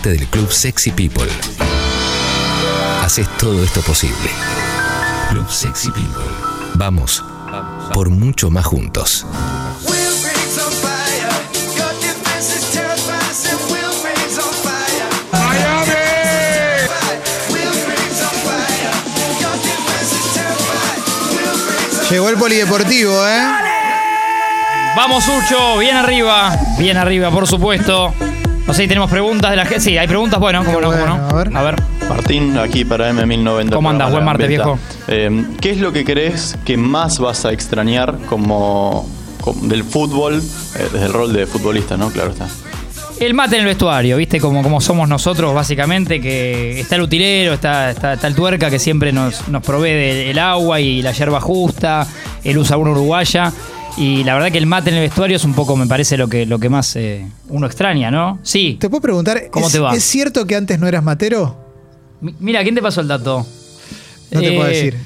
parte 0.00 0.10
del 0.16 0.26
club 0.28 0.50
Sexy 0.50 0.92
People. 0.92 1.28
Haces 3.02 3.28
todo 3.38 3.62
esto 3.62 3.82
posible. 3.82 4.30
Club 5.30 5.50
Sexy 5.50 5.90
People. 5.90 6.22
Vamos 6.74 7.22
por 7.92 8.08
mucho 8.08 8.50
más 8.50 8.64
juntos. 8.64 9.26
Llegó 22.10 22.28
el 22.28 22.36
polideportivo, 22.36 23.26
¿eh? 23.28 23.42
Vamos, 24.96 25.24
Ucho, 25.28 25.78
bien 25.78 25.96
arriba. 25.96 26.58
Bien 26.78 26.96
arriba, 26.96 27.30
por 27.30 27.46
supuesto. 27.46 28.14
No 28.70 28.74
sé 28.74 28.82
si 28.82 28.88
tenemos 28.88 29.10
preguntas 29.10 29.50
de 29.50 29.56
la 29.56 29.64
gente. 29.64 29.80
Sí, 29.80 29.98
hay 29.98 30.06
preguntas, 30.06 30.38
bueno, 30.38 30.64
cómo 30.64 30.80
no, 30.80 30.92
cómo 30.92 31.04
no. 31.04 31.14
a 31.14 31.32
ver. 31.32 31.56
A 31.56 31.62
ver. 31.64 31.74
Martín, 32.08 32.56
aquí 32.56 32.84
para 32.84 33.10
M1090. 33.10 33.72
¿Cómo 33.72 33.90
andás? 33.90 34.10
programa 34.10 34.12
Buen 34.12 34.24
martes, 34.24 34.48
viejo. 34.48 34.78
Eh, 35.08 35.44
¿Qué 35.60 35.70
es 35.70 35.78
lo 35.78 35.92
que 35.92 36.04
crees 36.04 36.56
que 36.64 36.76
más 36.76 37.18
vas 37.18 37.44
a 37.44 37.52
extrañar 37.52 38.16
como, 38.28 39.08
como 39.40 39.66
del 39.66 39.82
fútbol, 39.82 40.36
eh, 40.36 40.88
desde 40.92 41.06
el 41.06 41.12
rol 41.12 41.32
de 41.32 41.46
futbolista, 41.46 41.96
¿no? 41.96 42.10
Claro 42.10 42.30
está. 42.30 42.46
El 43.18 43.34
mate 43.34 43.56
en 43.56 43.62
el 43.62 43.66
vestuario, 43.66 44.16
¿viste? 44.16 44.38
Como, 44.38 44.62
como 44.62 44.80
somos 44.80 45.08
nosotros, 45.08 45.52
básicamente, 45.52 46.20
que 46.20 46.78
está 46.78 46.94
el 46.94 47.02
utilero, 47.02 47.54
está, 47.54 47.90
está, 47.90 48.12
está 48.12 48.28
el 48.28 48.36
tuerca 48.36 48.70
que 48.70 48.78
siempre 48.78 49.10
nos, 49.12 49.48
nos 49.48 49.64
provee 49.64 50.26
del 50.26 50.38
agua 50.38 50.78
y 50.78 51.02
la 51.02 51.10
yerba 51.10 51.40
justa, 51.40 52.06
el 52.44 52.56
usa 52.56 52.76
uno 52.76 52.92
uruguaya. 52.92 53.52
Y 53.96 54.24
la 54.24 54.34
verdad 54.34 54.50
que 54.50 54.58
el 54.58 54.66
mate 54.66 54.90
en 54.90 54.96
el 54.96 55.02
vestuario 55.02 55.36
es 55.36 55.44
un 55.44 55.52
poco, 55.54 55.76
me 55.76 55.86
parece, 55.86 56.16
lo 56.16 56.28
que, 56.28 56.46
lo 56.46 56.58
que 56.58 56.68
más 56.68 56.96
eh, 56.96 57.26
uno 57.48 57.66
extraña, 57.66 58.10
¿no? 58.10 58.38
Sí. 58.42 58.76
¿Te 58.80 58.88
puedo 58.88 59.02
preguntar, 59.02 59.48
¿Cómo 59.50 59.66
¿es, 59.66 59.72
te 59.72 59.78
va? 59.78 59.94
¿es 59.94 60.04
cierto 60.04 60.46
que 60.46 60.56
antes 60.56 60.78
no 60.78 60.86
eras 60.88 61.02
matero? 61.02 61.56
Mi- 62.20 62.34
Mira, 62.40 62.62
¿quién 62.62 62.74
te 62.74 62.82
pasó 62.82 63.00
el 63.00 63.08
dato? 63.08 63.46
No 64.30 64.40
te 64.40 64.52
Eh, 64.52 64.56
puedo 64.56 64.68
decir. 64.68 64.96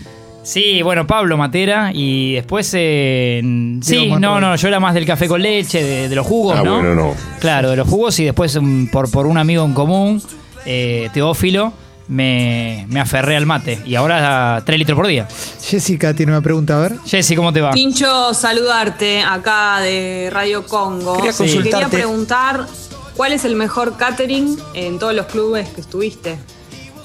Sí, 0.42 0.82
bueno, 0.82 1.06
Pablo 1.06 1.38
Matera 1.38 1.90
y 1.94 2.34
después... 2.34 2.70
eh, 2.74 3.40
sí, 3.80 4.10
no, 4.20 4.38
no, 4.40 4.55
yo 4.56 4.68
era 4.68 4.78
más 4.78 4.92
del 4.92 5.06
café 5.06 5.27
con 5.27 5.40
leche, 5.40 5.82
de, 5.82 6.08
de 6.10 6.14
los 6.14 6.27
jugos, 6.27 6.58
Ah, 6.58 6.62
¿no? 6.62 6.74
bueno, 6.74 6.94
no. 6.94 7.14
Claro, 7.40 7.70
de 7.70 7.77
los 7.77 7.88
jugos 7.88 8.18
y 8.20 8.24
después 8.24 8.58
por, 8.92 9.10
por 9.10 9.27
un 9.27 9.38
amigo 9.38 9.64
en 9.64 9.72
común, 9.72 10.22
eh, 10.66 11.08
Teófilo, 11.14 11.72
me, 12.08 12.86
me 12.88 13.00
aferré 13.00 13.36
al 13.36 13.47
mate 13.47 13.80
y 13.84 13.94
ahora 13.94 14.62
3 14.64 14.78
litros 14.78 14.97
por 14.97 15.06
día. 15.06 15.27
Jessica 15.62 16.14
tiene 16.14 16.33
una 16.33 16.41
pregunta, 16.42 16.77
a 16.77 16.80
ver. 16.80 16.96
Jessy, 17.06 17.34
¿cómo 17.36 17.52
te 17.52 17.61
va? 17.61 17.70
Pincho, 17.72 18.34
saludarte 18.34 19.22
acá 19.22 19.80
de 19.80 20.28
Radio 20.33 20.66
Congo. 20.66 21.16
Quería 21.16 21.33
Sí. 21.33 21.58
Quería 21.62 21.88
preguntar 21.88 22.66
cuál 23.16 23.33
es 23.33 23.44
el 23.44 23.56
mejor 23.56 23.96
catering 23.96 24.56
en 24.74 24.98
todos 24.98 25.14
los 25.14 25.27
clubes 25.27 25.69
que 25.70 25.80
estuviste. 25.80 26.36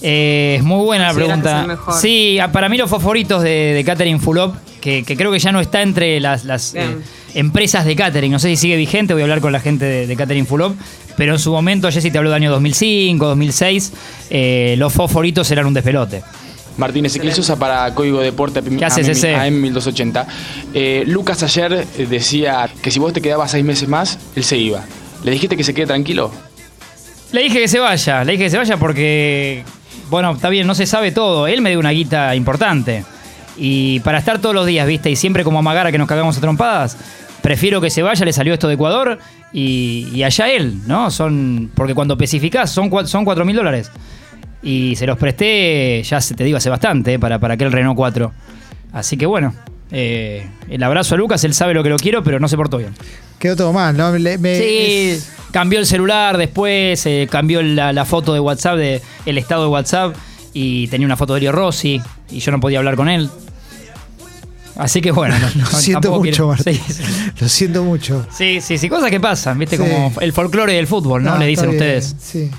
Eh, 0.01 0.55
es 0.59 0.63
muy 0.63 0.83
buena 0.85 1.07
la 1.07 1.13
¿Considerás 1.13 1.37
que 1.37 1.41
pregunta. 1.43 1.57
es 1.57 1.61
el 1.63 1.67
mejor? 1.67 1.93
Sí, 2.01 2.39
para 2.53 2.69
mí 2.69 2.77
los 2.77 2.89
favoritos 2.89 3.43
de, 3.43 3.73
de 3.73 3.83
Catering 3.83 4.19
Full 4.19 4.37
Up, 4.37 4.53
que, 4.79 5.03
que 5.03 5.17
creo 5.17 5.31
que 5.31 5.39
ya 5.39 5.51
no 5.51 5.59
está 5.59 5.81
entre 5.81 6.19
las, 6.21 6.45
eh, 6.75 6.97
empresas 7.33 7.85
de 7.85 7.95
catering. 7.95 8.31
No 8.31 8.39
sé 8.39 8.49
si 8.49 8.57
sigue 8.57 8.75
vigente, 8.75 9.13
voy 9.13 9.21
a 9.21 9.25
hablar 9.25 9.41
con 9.41 9.51
la 9.51 9.59
gente 9.59 9.85
de, 9.85 10.07
de 10.07 10.15
Catering 10.15 10.45
Full 10.45 10.61
Up. 10.61 10.75
Pero 11.17 11.33
en 11.33 11.39
su 11.39 11.51
momento, 11.51 11.91
Jessy 11.91 12.11
te 12.11 12.17
habló 12.17 12.29
de 12.29 12.37
año 12.37 12.51
2005, 12.51 13.25
2006, 13.25 13.93
eh, 14.29 14.75
los 14.77 14.93
favoritos 14.93 15.51
eran 15.51 15.65
un 15.65 15.73
despelote. 15.73 16.23
Martín 16.77 17.05
Ezequiel 17.05 17.33
Sosa 17.33 17.59
para 17.59 17.93
Código 17.93 18.21
Deporte 18.21 18.61
¿Qué 18.63 18.85
haces, 18.85 19.05
ese? 19.07 19.35
AM1280. 19.35 20.25
Eh, 20.73 21.03
Lucas 21.07 21.43
ayer 21.43 21.85
eh, 21.97 22.07
decía 22.09 22.69
que 22.81 22.89
si 22.89 22.99
vos 22.99 23.11
te 23.11 23.21
quedabas 23.21 23.51
seis 23.51 23.65
meses 23.65 23.89
más, 23.89 24.17
él 24.35 24.45
se 24.45 24.57
iba. 24.57 24.85
¿Le 25.23 25.31
dijiste 25.31 25.57
que 25.57 25.63
se 25.65 25.73
quede 25.73 25.87
tranquilo? 25.87 26.31
Le 27.33 27.43
dije 27.43 27.59
que 27.59 27.67
se 27.67 27.79
vaya, 27.79 28.23
le 28.23 28.31
dije 28.31 28.45
que 28.45 28.49
se 28.49 28.57
vaya 28.57 28.77
porque, 28.77 29.63
bueno, 30.09 30.31
está 30.31 30.47
bien, 30.47 30.65
no 30.65 30.73
se 30.73 30.85
sabe 30.85 31.11
todo. 31.11 31.47
Él 31.47 31.61
me 31.61 31.69
dio 31.69 31.79
una 31.79 31.91
guita 31.91 32.33
importante. 32.33 33.03
Y 33.57 33.99
para 34.01 34.19
estar 34.19 34.39
todos 34.39 34.55
los 34.55 34.65
días, 34.65 34.87
viste, 34.87 35.09
y 35.11 35.15
siempre 35.15 35.43
como 35.43 35.61
Magara 35.61 35.91
que 35.91 35.97
nos 35.97 36.07
cagamos 36.07 36.37
a 36.37 36.41
trompadas, 36.41 36.97
prefiero 37.41 37.81
que 37.81 37.89
se 37.89 38.01
vaya, 38.01 38.23
le 38.25 38.33
salió 38.33 38.53
esto 38.53 38.67
de 38.67 38.75
Ecuador 38.75 39.19
y, 39.51 40.07
y 40.13 40.23
allá 40.23 40.49
él, 40.49 40.75
¿no? 40.87 41.11
Son, 41.11 41.69
porque 41.75 41.93
cuando 41.95 42.13
especificás 42.13 42.71
son, 42.71 42.89
son 43.07 43.25
4 43.25 43.45
mil 43.45 43.55
dólares. 43.55 43.91
Y 44.61 44.95
se 44.97 45.05
los 45.07 45.17
presté, 45.17 46.03
ya 46.03 46.19
se- 46.21 46.35
te 46.35 46.43
digo, 46.43 46.57
hace 46.57 46.69
bastante, 46.69 47.13
eh, 47.13 47.19
para, 47.19 47.39
para 47.39 47.53
aquel 47.53 47.71
Renault 47.71 47.95
4. 47.95 48.31
Así 48.91 49.15
que 49.17 49.25
bueno, 49.25 49.53
eh, 49.91 50.47
el 50.69 50.83
abrazo 50.83 51.15
a 51.15 51.17
Lucas, 51.17 51.43
él 51.45 51.53
sabe 51.53 51.73
lo 51.73 51.81
que 51.83 51.89
lo 51.89 51.97
quiero, 51.97 52.23
pero 52.23 52.39
no 52.39 52.47
se 52.47 52.57
portó 52.57 52.77
bien. 52.77 52.93
Quedó 53.39 53.55
todo 53.55 53.71
mal, 53.73 53.95
¿no? 53.95 54.11
Me- 54.11 54.37
Sí, 54.37 55.09
es- 55.11 55.31
cambió 55.51 55.79
el 55.79 55.85
celular 55.85 56.37
después, 56.37 57.05
eh, 57.05 57.27
cambió 57.31 57.61
la, 57.61 57.93
la 57.93 58.03
foto 58.05 58.33
de 58.33 58.39
WhatsApp, 58.41 58.75
de, 58.77 59.01
el 59.25 59.37
estado 59.37 59.63
de 59.63 59.69
WhatsApp, 59.69 60.15
y 60.53 60.87
tenía 60.89 61.05
una 61.05 61.15
foto 61.15 61.33
de 61.35 61.37
Elio 61.39 61.51
Rossi, 61.53 62.01
y 62.31 62.39
yo 62.39 62.51
no 62.51 62.59
podía 62.59 62.79
hablar 62.79 62.95
con 62.95 63.09
él. 63.09 63.29
Así 64.77 65.01
que 65.01 65.11
bueno, 65.11 65.35
no- 65.39 65.47
Lo 65.61 65.65
siento 65.77 66.11
mucho, 66.19 66.47
Martín. 66.47 66.79
Sí, 66.87 67.03
Lo 67.39 67.49
siento 67.49 67.83
mucho. 67.83 68.25
sí, 68.31 68.61
sí, 68.61 68.77
sí, 68.77 68.87
cosas 68.89 69.09
que 69.09 69.19
pasan, 69.19 69.59
¿viste? 69.59 69.75
Sí. 69.77 69.83
Como 69.83 70.13
el 70.21 70.31
folclore 70.33 70.73
del 70.73 70.87
fútbol, 70.87 71.23
¿no? 71.23 71.31
No, 71.31 71.37
Le 71.37 71.45
dicen 71.47 71.69
ustedes. 71.69 72.15
Sí. 72.19 72.49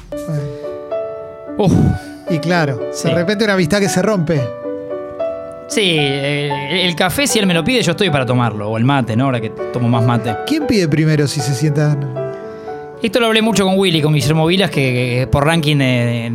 Uf, 1.58 1.72
Y 2.30 2.38
claro, 2.38 2.80
de 3.04 3.10
repente 3.14 3.44
una 3.44 3.54
amistad 3.54 3.80
que 3.80 3.88
se 3.88 4.00
rompe. 4.02 4.40
sí, 5.68 5.82
eh, 5.84 6.86
el 6.86 6.94
café, 6.94 7.26
si 7.26 7.38
él 7.38 7.46
me 7.46 7.54
lo 7.54 7.64
pide, 7.64 7.82
yo 7.82 7.92
estoy 7.92 8.10
para 8.10 8.24
tomarlo, 8.26 8.68
o 8.70 8.76
el 8.78 8.84
mate, 8.84 9.16
¿no? 9.16 9.24
Ahora 9.26 9.40
que 9.40 9.50
tomo 9.72 9.88
más 9.88 10.04
mate. 10.04 10.34
¿Quién 10.46 10.66
pide 10.66 10.88
primero 10.88 11.26
si 11.26 11.40
se 11.40 11.54
sientan? 11.54 12.14
Esto 13.02 13.18
lo 13.20 13.26
hablé 13.26 13.40
mucho 13.40 13.64
con 13.64 13.78
Willy, 13.78 14.02
con 14.02 14.12
Guillermo 14.12 14.46
Vilas, 14.46 14.70
que, 14.70 14.76
que 15.20 15.26
por 15.30 15.44
ranking, 15.46 15.78
eh, 15.80 16.30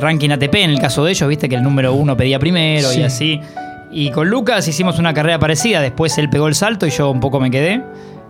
ranking 0.00 0.30
ATP, 0.30 0.54
en 0.56 0.70
el 0.70 0.80
caso 0.80 1.04
de 1.04 1.10
ellos, 1.12 1.28
viste 1.28 1.48
que 1.48 1.54
el 1.56 1.62
número 1.62 1.94
uno 1.94 2.16
pedía 2.16 2.38
primero 2.38 2.88
Sí. 2.90 3.00
y 3.00 3.02
así. 3.02 3.40
Y 3.90 4.10
con 4.10 4.28
Lucas 4.28 4.66
hicimos 4.68 4.98
una 4.98 5.14
carrera 5.14 5.38
parecida, 5.38 5.80
después 5.80 6.16
él 6.18 6.28
pegó 6.28 6.48
el 6.48 6.54
salto 6.54 6.86
y 6.86 6.90
yo 6.90 7.10
un 7.10 7.20
poco 7.20 7.40
me 7.40 7.50
quedé. 7.50 7.82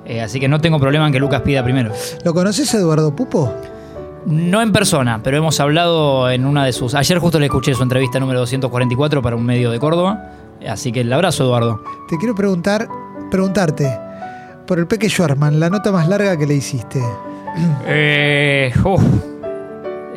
Eh, 0.04 0.20
así 0.22 0.38
que 0.38 0.46
no 0.48 0.60
tengo 0.60 0.78
problema 0.78 1.06
en 1.06 1.12
que 1.12 1.18
Lucas 1.18 1.40
pida 1.42 1.64
primero. 1.64 1.92
¿Lo 2.24 2.32
conoces 2.34 2.72
Eduardo 2.74 3.14
Pupo? 3.16 3.52
No 4.26 4.60
en 4.62 4.72
persona, 4.72 5.20
pero 5.22 5.36
hemos 5.36 5.58
hablado 5.60 6.30
en 6.30 6.44
una 6.46 6.64
de 6.64 6.72
sus... 6.72 6.94
Ayer 6.94 7.18
justo 7.18 7.38
le 7.38 7.46
escuché 7.46 7.74
su 7.74 7.82
entrevista 7.82 8.18
número 8.20 8.40
244 8.40 9.22
para 9.22 9.34
un 9.36 9.44
medio 9.44 9.70
de 9.70 9.78
Córdoba. 9.78 10.30
Así 10.68 10.92
que 10.92 11.00
el 11.00 11.12
abrazo, 11.12 11.44
Eduardo. 11.44 11.82
Te 12.08 12.16
quiero 12.18 12.34
preguntar, 12.34 12.88
preguntarte 13.30 13.88
por 14.66 14.78
el 14.78 14.86
Peque 14.86 15.08
Schwarzman, 15.08 15.58
la 15.60 15.70
nota 15.70 15.92
más 15.92 16.08
larga 16.08 16.36
que 16.36 16.46
le 16.46 16.54
hiciste. 16.54 17.00
Eh. 17.86 18.72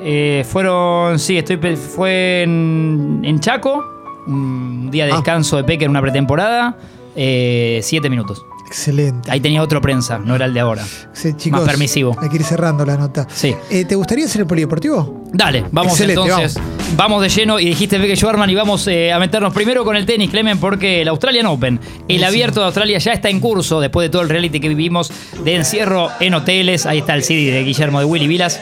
Eh, 0.01 0.45
fueron, 0.47 1.19
sí, 1.19 1.37
estoy, 1.37 1.57
fue 1.75 2.43
en, 2.43 3.21
en 3.23 3.39
Chaco, 3.39 3.83
un 4.27 4.89
día 4.91 5.05
de 5.05 5.11
Ah. 5.11 5.15
descanso 5.15 5.57
de 5.57 5.63
Peque 5.63 5.85
en 5.85 5.91
una 5.91 6.01
pretemporada, 6.01 6.77
eh, 7.15 7.79
siete 7.83 8.09
minutos. 8.09 8.43
Excelente. 8.67 9.31
Ahí 9.31 9.39
tenía 9.39 9.63
otro 9.63 9.81
prensa, 9.81 10.19
no 10.19 10.35
era 10.35 10.45
el 10.45 10.53
de 10.53 10.59
ahora. 10.59 10.85
Sí, 11.11 11.33
chicos, 11.35 11.61
más 11.61 11.69
permisivo. 11.69 12.15
Hay 12.21 12.29
que 12.29 12.35
ir 12.35 12.43
cerrando 12.43 12.85
la 12.85 12.97
nota. 12.97 13.25
Sí. 13.33 13.55
Eh, 13.71 13.83
¿Te 13.83 13.95
gustaría 13.95 14.25
hacer 14.25 14.41
el 14.41 14.47
polideportivo? 14.47 15.23
Dale, 15.33 15.65
vamos 15.71 15.93
Excelente, 15.93 16.21
entonces. 16.21 16.61
Vamos. 16.95 17.21
de 17.23 17.29
lleno 17.29 17.59
y 17.59 17.65
dijiste 17.65 17.99
Peque 17.99 18.15
Schwarman 18.15 18.47
y 18.49 18.53
vamos 18.55 18.85
eh, 18.87 19.11
a 19.11 19.17
meternos 19.17 19.53
primero 19.55 19.83
con 19.83 19.95
el 19.95 20.05
tenis, 20.05 20.29
Clemen, 20.29 20.59
porque 20.59 21.01
el 21.01 21.07
Australian 21.07 21.47
Open, 21.47 21.79
el 22.07 22.23
abierto 22.23 22.59
de 22.59 22.67
Australia 22.67 22.99
ya 22.99 23.11
está 23.11 23.29
en 23.29 23.39
curso 23.39 23.81
después 23.81 24.05
de 24.05 24.09
todo 24.11 24.21
el 24.21 24.29
reality 24.29 24.59
que 24.59 24.69
vivimos 24.69 25.11
de 25.43 25.55
encierro 25.55 26.09
en 26.19 26.35
hoteles. 26.35 26.85
Ahí 26.85 26.99
está 26.99 27.15
el 27.15 27.23
CD 27.23 27.51
de 27.51 27.63
Guillermo 27.63 27.97
de 27.99 28.05
Willy 28.05 28.27
Vilas. 28.27 28.61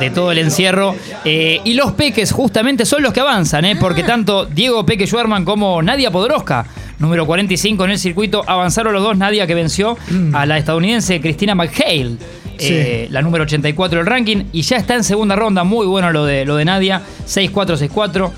De 0.00 0.10
todo 0.10 0.32
el 0.32 0.38
encierro. 0.38 0.94
Eh, 1.24 1.60
y 1.64 1.74
los 1.74 1.92
peques 1.92 2.32
justamente 2.32 2.84
son 2.84 3.02
los 3.02 3.12
que 3.12 3.20
avanzan, 3.20 3.64
¿eh? 3.64 3.76
porque 3.76 4.02
tanto 4.02 4.44
Diego 4.44 4.84
Peque 4.84 5.06
Schwarman 5.06 5.44
como 5.44 5.80
Nadia 5.82 6.10
Podoroska, 6.10 6.66
número 6.98 7.26
45 7.26 7.84
en 7.84 7.90
el 7.92 7.98
circuito, 7.98 8.42
avanzaron 8.46 8.92
los 8.92 9.02
dos. 9.02 9.16
Nadia 9.16 9.46
que 9.46 9.54
venció 9.54 9.96
a 10.32 10.46
la 10.46 10.58
estadounidense 10.58 11.20
Cristina 11.20 11.54
McHale. 11.54 12.16
eh, 12.58 13.08
la 13.10 13.20
número 13.22 13.44
84 13.44 13.98
del 13.98 14.06
ranking 14.06 14.44
y 14.52 14.62
ya 14.62 14.76
está 14.76 14.94
en 14.94 15.04
segunda 15.04 15.36
ronda. 15.36 15.64
Muy 15.64 15.86
bueno 15.86 16.10
lo 16.12 16.24
de, 16.24 16.44
lo 16.44 16.56
de 16.56 16.64
Nadia. 16.64 17.02
6-4, 17.26 17.88
6-4 17.88 18.30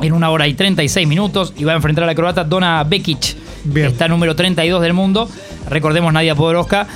en 0.00 0.12
una 0.12 0.30
hora 0.30 0.46
y 0.46 0.54
36 0.54 1.06
minutos 1.08 1.54
y 1.56 1.64
va 1.64 1.72
a 1.72 1.76
enfrentar 1.76 2.04
a 2.04 2.06
la 2.06 2.14
croata 2.14 2.44
Donna 2.44 2.84
Bekic, 2.84 3.36
que 3.72 3.86
está 3.86 4.08
número 4.08 4.36
32 4.36 4.82
del 4.82 4.92
mundo. 4.92 5.28
Recordemos 5.70 6.12
Nadia 6.12 6.34
Podoroska, 6.34 6.86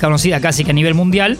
conocida 0.00 0.40
casi 0.40 0.64
que 0.64 0.70
a 0.70 0.74
nivel 0.74 0.94
mundial, 0.94 1.38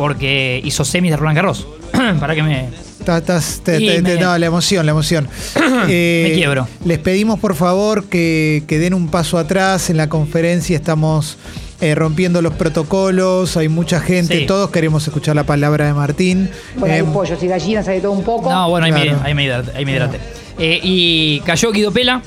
porque 0.00 0.62
hizo 0.64 0.82
semis 0.82 1.10
de 1.10 1.18
Roland 1.18 1.36
Garros. 1.36 1.66
Para 2.20 2.34
que 2.34 2.42
me... 2.42 2.68
Ta- 3.04 3.20
te- 3.20 3.38
te- 3.62 4.00
me- 4.00 4.14
no, 4.16 4.38
la 4.38 4.46
emoción, 4.46 4.86
la 4.86 4.92
emoción. 4.92 5.28
Eh, 5.88 6.26
Me 6.30 6.34
quiebro. 6.36 6.66
Les 6.86 6.98
pedimos 6.98 7.38
por 7.38 7.54
favor 7.54 8.04
que, 8.06 8.62
que 8.66 8.78
den 8.78 8.94
un 8.94 9.08
paso 9.08 9.36
atrás. 9.36 9.90
En 9.90 9.98
la 9.98 10.08
conferencia 10.08 10.74
estamos 10.76 11.36
eh, 11.82 11.94
rompiendo 11.94 12.40
los 12.40 12.54
protocolos, 12.54 13.58
hay 13.58 13.68
mucha 13.68 14.00
gente, 14.00 14.38
Sí. 14.40 14.46
todos 14.46 14.70
queremos 14.70 15.06
escuchar 15.06 15.36
la 15.36 15.44
palabra 15.44 15.86
de 15.86 15.92
Martín. 15.92 16.48
Bueno, 16.76 16.94
hay 16.94 17.00
Eh, 17.02 17.04
pollos 17.04 17.42
y 17.42 17.46
gallinas, 17.46 17.86
hay 17.88 18.00
todo 18.00 18.12
un 18.12 18.24
poco. 18.24 18.50
No, 18.50 18.70
bueno, 18.70 18.86
ahí, 18.86 18.92
Claro. 18.92 19.18
me, 19.22 19.28
ahí 19.28 19.34
me 19.34 19.52
ahí 19.52 19.84
me 19.84 19.92
hidraté. 19.92 20.18
Eh, 20.58 20.80
y 20.82 21.40
cayó 21.40 21.72
Guido 21.72 21.90
Pela, 21.92 22.22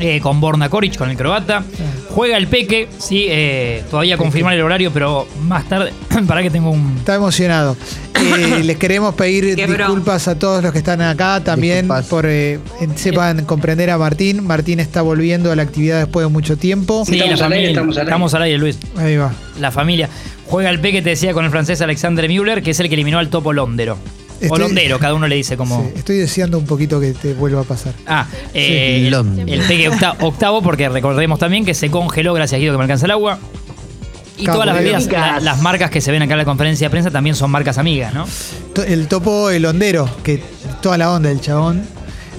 eh, 0.00 0.20
con 0.20 0.40
Borna 0.40 0.68
Koric, 0.68 0.96
con 0.96 1.10
el 1.10 1.16
croata. 1.16 1.62
Juega 2.10 2.36
el 2.36 2.46
Peque, 2.48 2.88
sí, 2.98 3.26
eh, 3.28 3.84
todavía 3.90 4.16
confirmar 4.16 4.54
el 4.54 4.62
horario, 4.62 4.90
pero 4.92 5.28
más 5.42 5.68
tarde, 5.68 5.92
para 6.26 6.42
que 6.42 6.50
tengo 6.50 6.70
un... 6.70 6.96
Está 6.98 7.14
emocionado. 7.16 7.76
Eh, 8.18 8.64
les 8.64 8.76
queremos 8.78 9.14
pedir 9.14 9.54
Qué 9.54 9.66
bro. 9.66 9.76
disculpas 9.76 10.26
a 10.26 10.36
todos 10.36 10.60
los 10.60 10.72
que 10.72 10.78
están 10.78 11.00
acá 11.00 11.40
también 11.44 11.82
Disculpas. 11.82 12.06
por 12.06 12.26
eh, 12.26 12.58
en- 12.80 12.98
sepan 12.98 13.44
comprender 13.44 13.90
a 13.90 13.96
Martín. 13.98 14.44
Martín 14.44 14.80
está 14.80 15.02
volviendo 15.02 15.52
a 15.52 15.56
la 15.56 15.62
actividad 15.62 16.00
después 16.00 16.26
de 16.26 16.32
mucho 16.32 16.56
tiempo. 16.56 17.04
Sí, 17.06 17.14
Estamos 17.14 17.38
la 17.38 17.46
al 17.46 17.52
aire, 17.52 17.66
familia. 17.66 17.70
estamos 17.70 17.94
al 17.96 18.00
aire. 18.00 18.10
Estamos 18.10 18.34
al 18.34 18.42
aire, 18.42 18.58
Luis. 18.58 18.78
Ahí 18.96 19.16
va. 19.16 19.32
La 19.60 19.70
familia. 19.70 20.08
Juega 20.46 20.68
el 20.70 20.80
Peque, 20.80 21.00
te 21.00 21.10
decía, 21.10 21.32
con 21.32 21.44
el 21.44 21.52
francés 21.52 21.80
Alexander 21.80 22.26
Müller, 22.28 22.60
que 22.60 22.72
es 22.72 22.80
el 22.80 22.88
que 22.88 22.94
eliminó 22.96 23.20
al 23.20 23.28
Topo 23.28 23.52
Londero. 23.52 23.98
O 24.40 24.44
Estoy- 24.44 24.58
Londero, 24.60 24.98
cada 25.00 25.14
uno 25.14 25.26
le 25.26 25.34
dice 25.36 25.56
como... 25.56 25.82
Sí, 25.82 25.98
estoy 25.98 26.16
deseando 26.18 26.58
un 26.58 26.64
poquito 26.66 27.00
que 27.00 27.12
te 27.12 27.34
vuelva 27.34 27.62
a 27.62 27.64
pasar. 27.64 27.92
Ah, 28.06 28.26
eh, 28.54 29.02
el, 29.04 29.10
Londres. 29.10 29.46
el 29.48 29.60
Peque 29.66 29.88
octa- 29.90 30.16
octavo, 30.20 30.62
porque 30.62 30.88
recordemos 30.88 31.38
también 31.40 31.64
que 31.64 31.74
se 31.74 31.90
congeló 31.90 32.34
gracias 32.34 32.56
a 32.58 32.60
Guido 32.60 32.72
que 32.74 32.78
me 32.78 32.84
alcanza 32.84 33.06
el 33.06 33.10
agua. 33.12 33.38
Y 34.36 34.44
todas 34.44 34.66
las 34.66 34.78
Guido. 34.78 34.92
bebidas, 34.98 35.06
la- 35.12 35.40
las 35.40 35.60
marcas 35.62 35.90
que 35.90 36.00
se 36.00 36.12
ven 36.12 36.22
acá 36.22 36.34
en 36.34 36.38
la 36.38 36.44
conferencia 36.44 36.86
de 36.86 36.90
prensa 36.90 37.10
también 37.10 37.34
son 37.34 37.50
marcas 37.50 37.78
amigas, 37.78 38.14
¿no? 38.14 38.26
To- 38.74 38.84
El 38.84 39.08
topo, 39.08 39.50
el 39.50 39.64
hondero, 39.66 40.08
que 40.22 40.40
toda 40.80 40.96
la 40.96 41.10
onda 41.10 41.30
del 41.30 41.40
chabón 41.40 41.82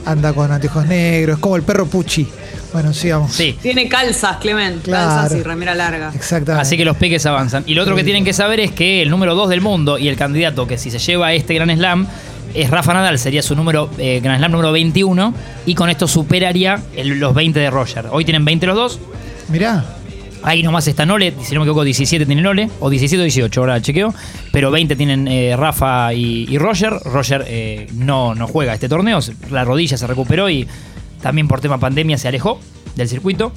anda 0.06 0.31
con 0.31 0.50
anteojos 0.52 0.86
negros, 0.86 1.36
es 1.36 1.42
como 1.42 1.57
el 1.57 1.63
perro 1.63 1.86
Pucci. 1.88 2.25
Bueno, 2.74 2.94
sigamos. 2.94 3.33
Sí. 3.33 3.57
Tiene 3.62 3.88
calzas, 3.89 4.38
Clement. 4.38 4.83
Claro. 4.83 5.10
Calzas 5.21 5.39
y 5.39 5.44
remera 5.44 5.74
larga. 5.75 6.12
Exactamente. 6.13 6.62
Así 6.62 6.77
que 6.77 6.86
los 6.86 6.95
peques 6.98 7.25
avanzan. 7.25 7.63
Y 7.66 7.74
lo 7.74 7.81
otro 7.83 7.95
que 7.95 8.04
tienen 8.04 8.24
que 8.24 8.33
saber 8.33 8.60
es 8.60 8.71
que 8.71 9.01
el 9.01 9.10
número 9.10 9.33
2 9.36 9.50
del 9.50 9.62
mundo 9.62 9.98
y 9.98 10.07
el 10.07 10.16
candidato 10.16 10.68
que 10.68 10.77
si 10.77 10.92
se 10.92 11.00
lleva 11.00 11.33
este 11.33 11.56
Gran 11.56 11.69
Slam 11.75 12.06
es 12.54 12.69
Rafa 12.69 12.94
Nadal, 12.94 13.18
sería 13.19 13.42
su 13.42 13.56
número 13.56 13.89
eh, 13.98 14.19
Gran 14.24 14.38
Slam 14.38 14.51
número 14.51 14.71
21 14.71 15.33
y 15.66 15.74
con 15.75 15.89
esto 15.89 16.07
superaría 16.07 16.80
el- 16.95 17.19
los 17.19 17.33
20 17.33 17.60
de 17.60 17.69
Roger. 17.71 18.06
Hoy 18.12 18.24
tienen 18.25 18.45
20 18.45 18.68
los 18.68 18.75
dos. 18.75 19.00
Mirá, 19.50 19.86
Ahí 20.42 20.63
nomás 20.63 20.88
está 20.88 21.06
Nole, 21.06 21.33
si 21.44 21.54
no 21.54 21.60
me 21.60 21.66
equivoco, 21.66 21.83
17 21.83 22.25
tiene 22.25 22.42
Nole, 22.42 22.69
o 22.80 22.89
17 22.89 23.19
o 23.19 23.24
18, 23.25 23.60
ahora 23.60 23.81
chequeo. 23.81 24.13
Pero 24.54 24.71
20 24.71 24.95
tienen 24.95 25.27
eh, 25.27 25.54
Rafa 25.57 26.13
y, 26.13 26.45
y 26.50 26.57
Roger. 26.57 26.94
Roger 27.04 27.44
eh, 27.45 27.88
no, 27.94 28.33
no 28.36 28.48
juega 28.48 28.74
este 28.74 28.88
torneo, 28.88 29.19
la 29.51 29.66
rodilla 29.66 29.98
se 29.98 30.07
recuperó 30.07 30.50
y 30.50 30.66
también 31.21 31.48
por 31.48 31.62
tema 31.62 31.80
pandemia 31.80 32.18
se 32.18 32.27
alejó 32.27 32.60
del 32.95 33.07
circuito. 33.10 33.51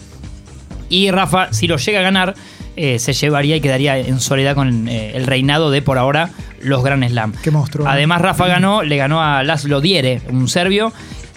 Y 0.88 1.10
Rafa, 1.10 1.52
si 1.52 1.66
lo 1.66 1.76
llega 1.78 2.00
a 2.00 2.02
ganar, 2.02 2.34
eh, 2.76 2.98
se 2.98 3.12
llevaría 3.12 3.56
y 3.56 3.60
quedaría 3.60 3.98
en 3.98 4.20
soledad 4.20 4.54
con 4.54 4.88
eh, 4.88 5.12
el 5.14 5.26
reinado 5.26 5.70
de 5.70 5.80
por 5.82 5.98
ahora 5.98 6.30
los 6.60 6.82
Grand 6.84 7.06
Slam. 7.08 7.32
Qué 7.42 7.50
monstruo. 7.50 7.88
Además, 7.88 8.20
Rafa 8.20 8.46
ganó, 8.46 8.82
le 8.82 8.96
ganó 8.96 9.22
a 9.22 9.42
Laszlo 9.42 9.80
Diere, 9.80 10.20
un 10.30 10.48
serbio, 10.48 10.92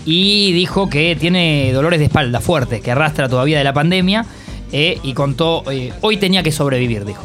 y 0.06 0.52
dijo 0.54 0.90
que 0.90 1.16
tiene 1.20 1.72
dolores 1.74 2.00
de 2.00 2.06
espalda 2.06 2.40
fuertes, 2.42 2.82
que 2.82 2.92
arrastra 2.92 3.28
todavía 3.30 3.58
de 3.58 3.64
la 3.64 3.74
pandemia, 3.74 4.26
eh, 4.72 5.00
y 5.04 5.14
contó, 5.14 5.64
eh, 5.72 5.94
hoy 6.02 6.18
tenía 6.18 6.44
que 6.44 6.52
sobrevivir, 6.52 7.06
dijo. 7.06 7.24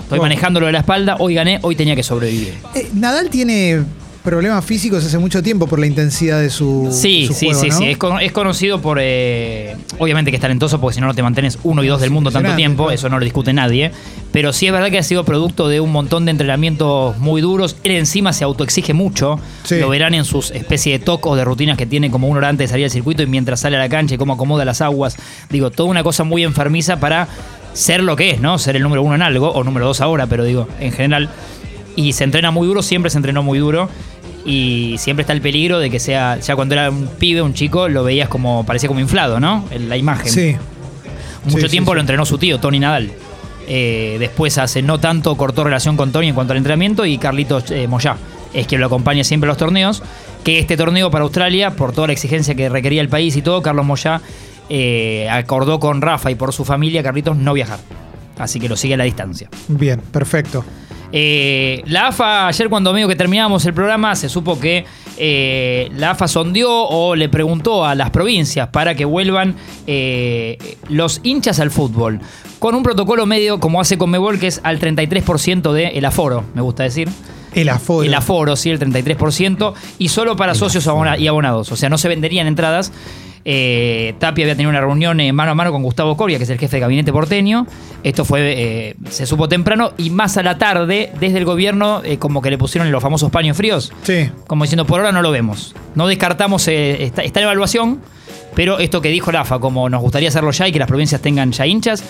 Estoy 0.00 0.18
Oh. 0.18 0.22
manejando 0.22 0.60
lo 0.60 0.66
de 0.66 0.72
la 0.72 0.78
espalda, 0.78 1.16
hoy 1.18 1.34
gané, 1.34 1.58
hoy 1.62 1.76
tenía 1.76 1.94
que 1.96 2.02
sobrevivir. 2.02 2.54
eh, 2.74 2.88
Nadal 2.94 3.28
tiene 3.28 3.82
problemas 4.26 4.62
físicos 4.64 5.02
hace 5.04 5.16
mucho 5.16 5.42
tiempo 5.42 5.66
por 5.66 5.78
la 5.78 5.86
intensidad 5.86 6.40
de 6.40 6.50
su, 6.50 6.88
Sí, 6.92 7.26
su 7.28 7.32
sí, 7.32 7.46
juego, 7.46 7.60
sí, 7.62 7.68
¿no? 7.70 7.78
sí. 7.78 7.84
Es, 7.86 7.96
cono- 7.96 8.20
es 8.20 8.32
conocido 8.32 8.82
por. 8.82 8.98
eh, 9.00 9.74
obviamente 9.98 10.30
que 10.30 10.36
es 10.36 10.40
talentoso, 10.42 10.78
porque 10.80 10.96
si 10.96 11.00
no, 11.00 11.06
no 11.06 11.14
te 11.14 11.22
mantienes 11.22 11.58
uno 11.62 11.82
y 11.82 11.86
dos 11.88 12.00
del 12.00 12.10
mundo 12.10 12.30
tanto 12.30 12.54
tiempo. 12.56 12.84
claro. 12.84 12.94
Eso 12.94 13.08
no 13.08 13.18
lo 13.18 13.24
discute 13.24 13.52
nadie. 13.54 13.90
Pero 14.32 14.52
sí 14.52 14.66
es 14.66 14.72
verdad 14.72 14.90
que 14.90 14.98
ha 14.98 15.02
sido 15.02 15.24
producto 15.24 15.68
de 15.68 15.80
un 15.80 15.92
montón 15.92 16.26
de 16.26 16.32
entrenamientos 16.32 17.16
muy 17.18 17.40
duros. 17.40 17.76
Él 17.84 17.92
encima 17.92 18.34
se 18.34 18.44
autoexige 18.44 18.92
mucho. 18.92 19.38
Sí. 19.64 19.76
Lo 19.78 19.88
verán 19.88 20.12
en 20.12 20.24
sus 20.26 20.50
especies 20.50 20.98
de 21.00 21.04
tocos, 21.06 21.38
de 21.38 21.44
rutinas 21.44 21.78
que 21.78 21.86
tiene 21.86 22.10
como 22.10 22.28
una 22.28 22.38
hora 22.38 22.48
antes 22.50 22.68
de 22.68 22.72
salir 22.72 22.84
al 22.84 22.90
circuito 22.90 23.22
y 23.22 23.26
mientras 23.26 23.60
sale 23.60 23.76
a 23.76 23.78
la 23.78 23.88
cancha 23.88 24.16
y 24.16 24.18
cómo 24.18 24.34
acomoda 24.34 24.64
las 24.66 24.80
aguas. 24.82 25.16
Digo, 25.48 25.70
toda 25.70 25.88
una 25.88 26.02
cosa 26.02 26.24
muy 26.24 26.42
enfermiza 26.42 26.98
para 27.00 27.28
ser 27.72 28.02
lo 28.02 28.16
que 28.16 28.30
es, 28.32 28.40
¿no? 28.40 28.58
Ser 28.58 28.74
el 28.76 28.82
número 28.82 29.02
uno 29.02 29.14
en 29.14 29.22
algo, 29.22 29.50
o 29.52 29.62
número 29.64 29.86
dos 29.86 30.00
ahora, 30.00 30.26
pero 30.26 30.44
digo, 30.44 30.68
en 30.80 30.92
general. 30.92 31.30
Y 31.94 32.12
se 32.12 32.24
entrena 32.24 32.50
muy 32.50 32.66
duro, 32.66 32.82
siempre 32.82 33.10
se 33.10 33.16
entrenó 33.16 33.42
muy 33.42 33.58
duro. 33.58 33.88
Y 34.46 34.94
siempre 34.98 35.22
está 35.22 35.32
el 35.32 35.40
peligro 35.40 35.80
de 35.80 35.90
que 35.90 35.98
sea, 35.98 36.38
ya 36.38 36.54
cuando 36.54 36.74
era 36.76 36.88
un 36.88 37.08
pibe, 37.08 37.42
un 37.42 37.52
chico, 37.52 37.88
lo 37.88 38.04
veías 38.04 38.28
como, 38.28 38.64
parecía 38.64 38.86
como 38.86 39.00
inflado, 39.00 39.40
¿no? 39.40 39.64
En 39.72 39.88
la 39.88 39.96
imagen. 39.96 40.30
Sí. 40.30 40.56
Mucho 41.44 41.66
Sí, 41.66 41.68
tiempo 41.68 41.90
sí, 41.90 41.94
lo 41.96 42.00
entrenó 42.00 42.24
su 42.24 42.38
tío, 42.38 42.58
Tony 42.60 42.78
Nadal. 42.78 43.10
Eh, 43.68 44.16
después 44.20 44.56
hace 44.58 44.80
no 44.82 45.00
tanto 45.00 45.36
cortó 45.36 45.64
relación 45.64 45.96
con 45.96 46.12
Tony 46.12 46.28
en 46.28 46.34
cuanto 46.36 46.52
al 46.52 46.58
entrenamiento 46.58 47.04
y 47.04 47.18
Carlitos 47.18 47.68
eh, 47.72 47.88
Moyá 47.88 48.16
es 48.54 48.68
quien 48.68 48.80
lo 48.80 48.86
acompaña 48.86 49.24
siempre 49.24 49.48
a 49.48 49.50
los 49.50 49.58
torneos. 49.58 50.02
Que 50.44 50.60
este 50.60 50.76
torneo 50.76 51.10
para 51.10 51.24
Australia, 51.24 51.72
por 51.72 51.92
toda 51.92 52.06
la 52.06 52.12
exigencia 52.12 52.54
que 52.54 52.68
requería 52.68 53.00
el 53.02 53.08
país 53.08 53.36
y 53.36 53.42
todo, 53.42 53.60
Carlos 53.62 53.84
Moyá 53.84 54.20
eh, 54.68 55.28
acordó 55.30 55.80
con 55.80 56.00
Rafa 56.00 56.30
y 56.30 56.36
por 56.36 56.52
su 56.52 56.64
familia, 56.64 57.02
Carlitos, 57.02 57.36
no 57.36 57.52
viajar. 57.52 57.80
Así 58.38 58.60
que 58.60 58.68
lo 58.68 58.76
sigue 58.76 58.94
a 58.94 58.96
la 58.96 59.04
distancia. 59.04 59.48
Bien, 59.66 60.00
perfecto. 60.00 60.64
Eh, 61.18 61.82
la 61.86 62.08
AFA, 62.08 62.46
ayer 62.46 62.68
cuando 62.68 62.92
medio 62.92 63.08
que 63.08 63.16
terminábamos 63.16 63.64
el 63.64 63.72
programa, 63.72 64.14
se 64.14 64.28
supo 64.28 64.60
que 64.60 64.84
eh, 65.16 65.88
la 65.96 66.10
AFA 66.10 66.28
sondeó 66.28 66.70
o 66.70 67.16
le 67.16 67.30
preguntó 67.30 67.86
a 67.86 67.94
las 67.94 68.10
provincias 68.10 68.68
para 68.68 68.94
que 68.94 69.06
vuelvan 69.06 69.54
eh, 69.86 70.76
los 70.90 71.20
hinchas 71.22 71.58
al 71.58 71.70
fútbol. 71.70 72.20
Con 72.58 72.74
un 72.74 72.82
protocolo 72.82 73.24
medio, 73.24 73.60
como 73.60 73.80
hace 73.80 73.96
Conmebol, 73.96 74.38
que 74.38 74.48
es 74.48 74.60
al 74.62 74.78
33% 74.78 75.72
del 75.72 76.04
aforo, 76.04 76.44
me 76.52 76.60
gusta 76.60 76.82
decir. 76.82 77.08
El 77.56 77.68
aforo. 77.68 78.04
El 78.06 78.14
aforo, 78.14 78.54
sí, 78.54 78.70
el 78.70 78.78
33%, 78.78 79.74
y 79.98 80.08
solo 80.08 80.36
para 80.36 80.54
socios 80.54 80.88
y 81.18 81.26
abonados. 81.26 81.72
O 81.72 81.76
sea, 81.76 81.88
no 81.88 81.98
se 81.98 82.08
venderían 82.08 82.46
entradas. 82.46 82.92
Eh, 83.48 84.14
Tapia 84.18 84.44
había 84.44 84.54
tenido 84.56 84.70
una 84.70 84.80
reunión 84.80 85.20
eh, 85.20 85.32
mano 85.32 85.52
a 85.52 85.54
mano 85.54 85.70
con 85.70 85.80
Gustavo 85.84 86.16
Coria, 86.16 86.36
que 86.36 86.42
es 86.44 86.50
el 86.50 86.58
jefe 86.58 86.76
de 86.76 86.80
gabinete 86.80 87.12
porteño. 87.12 87.66
Esto 88.02 88.24
fue, 88.24 88.40
eh, 88.56 88.94
se 89.08 89.24
supo 89.24 89.48
temprano, 89.48 89.92
y 89.98 90.10
más 90.10 90.36
a 90.36 90.42
la 90.42 90.58
tarde, 90.58 91.12
desde 91.20 91.38
el 91.38 91.44
gobierno, 91.44 92.02
como 92.18 92.42
que 92.42 92.50
le 92.50 92.58
pusieron 92.58 92.90
los 92.90 93.00
famosos 93.02 93.30
paños 93.30 93.56
fríos. 93.56 93.92
Sí. 94.02 94.30
Como 94.48 94.64
diciendo, 94.64 94.84
por 94.84 94.98
ahora 95.00 95.12
no 95.12 95.22
lo 95.22 95.30
vemos. 95.30 95.74
No 95.94 96.08
descartamos, 96.08 96.66
en 96.68 97.12
evaluación, 97.34 98.00
pero 98.56 98.78
esto 98.80 99.00
que 99.00 99.10
dijo 99.10 99.30
la 99.30 99.42
AFA, 99.42 99.60
como 99.60 99.88
nos 99.88 100.00
gustaría 100.02 100.28
hacerlo 100.28 100.50
ya 100.50 100.66
y 100.66 100.72
que 100.72 100.78
las 100.80 100.88
provincias 100.88 101.20
tengan 101.20 101.52
ya 101.52 101.66
hinchas, 101.66 102.02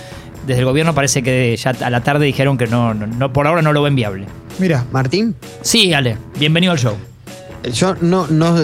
desde 0.47 0.61
el 0.61 0.65
gobierno 0.65 0.95
parece 0.95 1.23
que 1.23 1.55
ya 1.57 1.71
a 1.71 1.91
la 1.91 2.01
tarde 2.03 2.25
dijeron 2.25 2.57
que 2.57 2.67
no, 2.67 2.95
no- 2.95 3.07
no- 3.07 3.33
por 3.33 3.47
ahora 3.47 3.61
no 3.63 3.73
lo 3.75 3.83
ven 3.83 3.95
viable. 3.97 4.25
Mira, 4.59 4.85
Martín, 4.93 5.35
Sí, 5.63 5.93
Ale, 5.93 6.17
bienvenido 6.39 6.73
al 6.73 6.79
show. 6.79 6.95
yo 7.73 7.95
no, 8.01 8.27
no, 8.29 8.55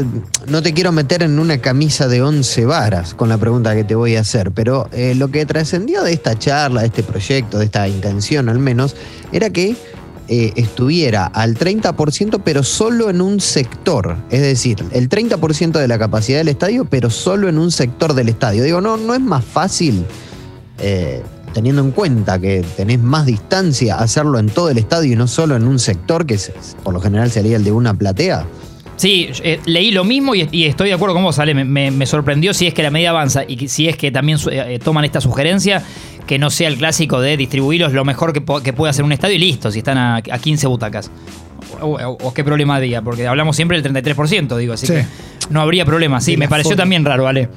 no 0.47 0.63
te 0.63 0.73
quiero 0.73 0.91
meter 0.93 1.23
en 1.23 1.39
una 1.39 1.59
camisa 1.59 2.09
de 2.09 2.23
once 2.23 2.65
varas 2.65 3.15
con 3.15 3.29
la 3.29 3.37
pregunta 3.37 3.75
que 3.75 3.85
te 3.85 3.95
voy 3.95 4.17
a 4.17 4.21
hacer, 4.21 4.53
pero 4.53 4.89
eh, 4.93 5.15
lo 5.15 5.31
que 5.31 5.45
trascendió 5.45 6.03
de 6.03 6.13
esta 6.13 6.39
charla, 6.39 6.81
de 6.83 6.87
este 6.87 7.03
proyecto, 7.03 7.59
de 7.59 7.67
esta 7.67 7.87
intención 7.89 8.49
al 8.49 8.59
menos, 8.59 8.97
era 9.33 9.51
que 9.51 9.77
eh, 10.29 10.53
estuviera 10.57 11.27
al 11.27 11.59
30%, 11.59 12.41
pero 12.43 12.63
solo 12.63 13.11
en 13.11 13.21
un 13.21 13.41
sector. 13.41 14.17
Es 14.31 14.41
decir, 14.41 14.83
el 14.93 15.11
30% 15.11 15.73
de 15.73 15.89
la 15.89 15.99
capacidad 15.99 16.39
del 16.39 16.49
estadio, 16.49 16.87
pero 16.87 17.11
solo 17.11 17.49
en 17.51 17.59
un 17.59 17.71
sector 17.71 18.15
del 18.15 18.31
estadio. 18.31 18.63
Digo, 18.63 18.81
no, 18.81 18.97
no 18.97 19.13
es 19.15 19.21
más 19.21 19.45
fácil. 19.45 20.07
eh, 20.79 21.23
teniendo 21.53 21.83
en 21.83 21.91
cuenta 21.93 22.39
que 22.39 22.65
tenés 22.77 22.99
más 23.01 23.27
distancia, 23.27 23.97
hacerlo 23.99 24.39
en 24.39 24.49
todo 24.49 24.71
el 24.71 24.79
estadio 24.79 25.13
y 25.13 25.17
no 25.17 25.27
solo 25.29 25.57
en 25.57 25.65
un 25.67 25.79
sector, 25.79 26.27
que 26.27 26.35
es- 26.35 26.53
por 26.83 26.93
lo 26.95 27.01
general 27.01 27.31
sería 27.31 27.57
el 27.57 27.65
de 27.65 27.73
una 27.73 27.95
platea. 27.95 28.45
Sí, 28.97 29.31
eh, 29.43 29.59
leí 29.65 29.91
lo 29.91 30.05
mismo 30.05 30.35
y, 30.35 30.49
y 30.53 30.65
estoy 30.67 30.89
de 30.89 30.95
acuerdo 30.95 31.15
con 31.15 31.25
vos, 31.25 31.39
Ale. 31.39 31.55
Me, 31.55 31.65
me- 31.65 31.91
me 31.91 32.07
sorprendió 32.07 32.55
si 32.55 32.67
es 32.67 32.75
que 32.75 32.83
la 32.83 32.91
medida 32.91 33.11
avanza 33.11 33.43
y 33.47 33.57
que- 33.57 33.69
si 33.69 33.89
es 33.89 33.97
que 33.97 34.11
también 34.13 34.39
su- 34.39 34.51
eh, 34.51 34.79
toman 34.83 35.05
esta 35.05 35.21
sugerencia, 35.21 35.83
que 36.27 36.39
no 36.39 36.51
sea 36.51 36.69
el 36.69 36.77
clásico 36.77 37.21
de 37.21 37.37
distribuirlos 37.37 37.93
lo 37.93 38.05
mejor 38.05 38.33
que, 38.33 38.43
que 38.63 38.73
puede 38.73 38.91
hacer 38.91 39.05
un 39.05 39.11
estadio 39.13 39.35
y 39.35 39.39
listo, 39.39 39.71
si 39.73 39.79
están 39.79 39.99
a, 39.99 40.17
a 40.17 40.39
15 40.39 40.67
butacas. 40.69 41.11
O, 41.81 41.87
o- 41.97 42.19
o 42.23 42.35
qué 42.35 42.45
problema 42.45 42.77
había, 42.77 43.03
porque 43.03 43.27
hablamos 43.27 43.57
siempre 43.57 43.81
del 43.81 43.93
33%, 43.93 44.57
digo, 44.57 44.75
así 44.75 44.87
Sí. 44.87 44.93
que 44.93 45.05
no 45.51 45.61
habría 45.63 45.85
problema. 45.85 46.21
Sí, 46.21 46.33
De 46.33 46.37
me 46.37 46.49
pareció 46.49 46.71
forma. 46.73 46.83
también 46.83 47.05
raro, 47.05 47.27
Ale. 47.27 47.49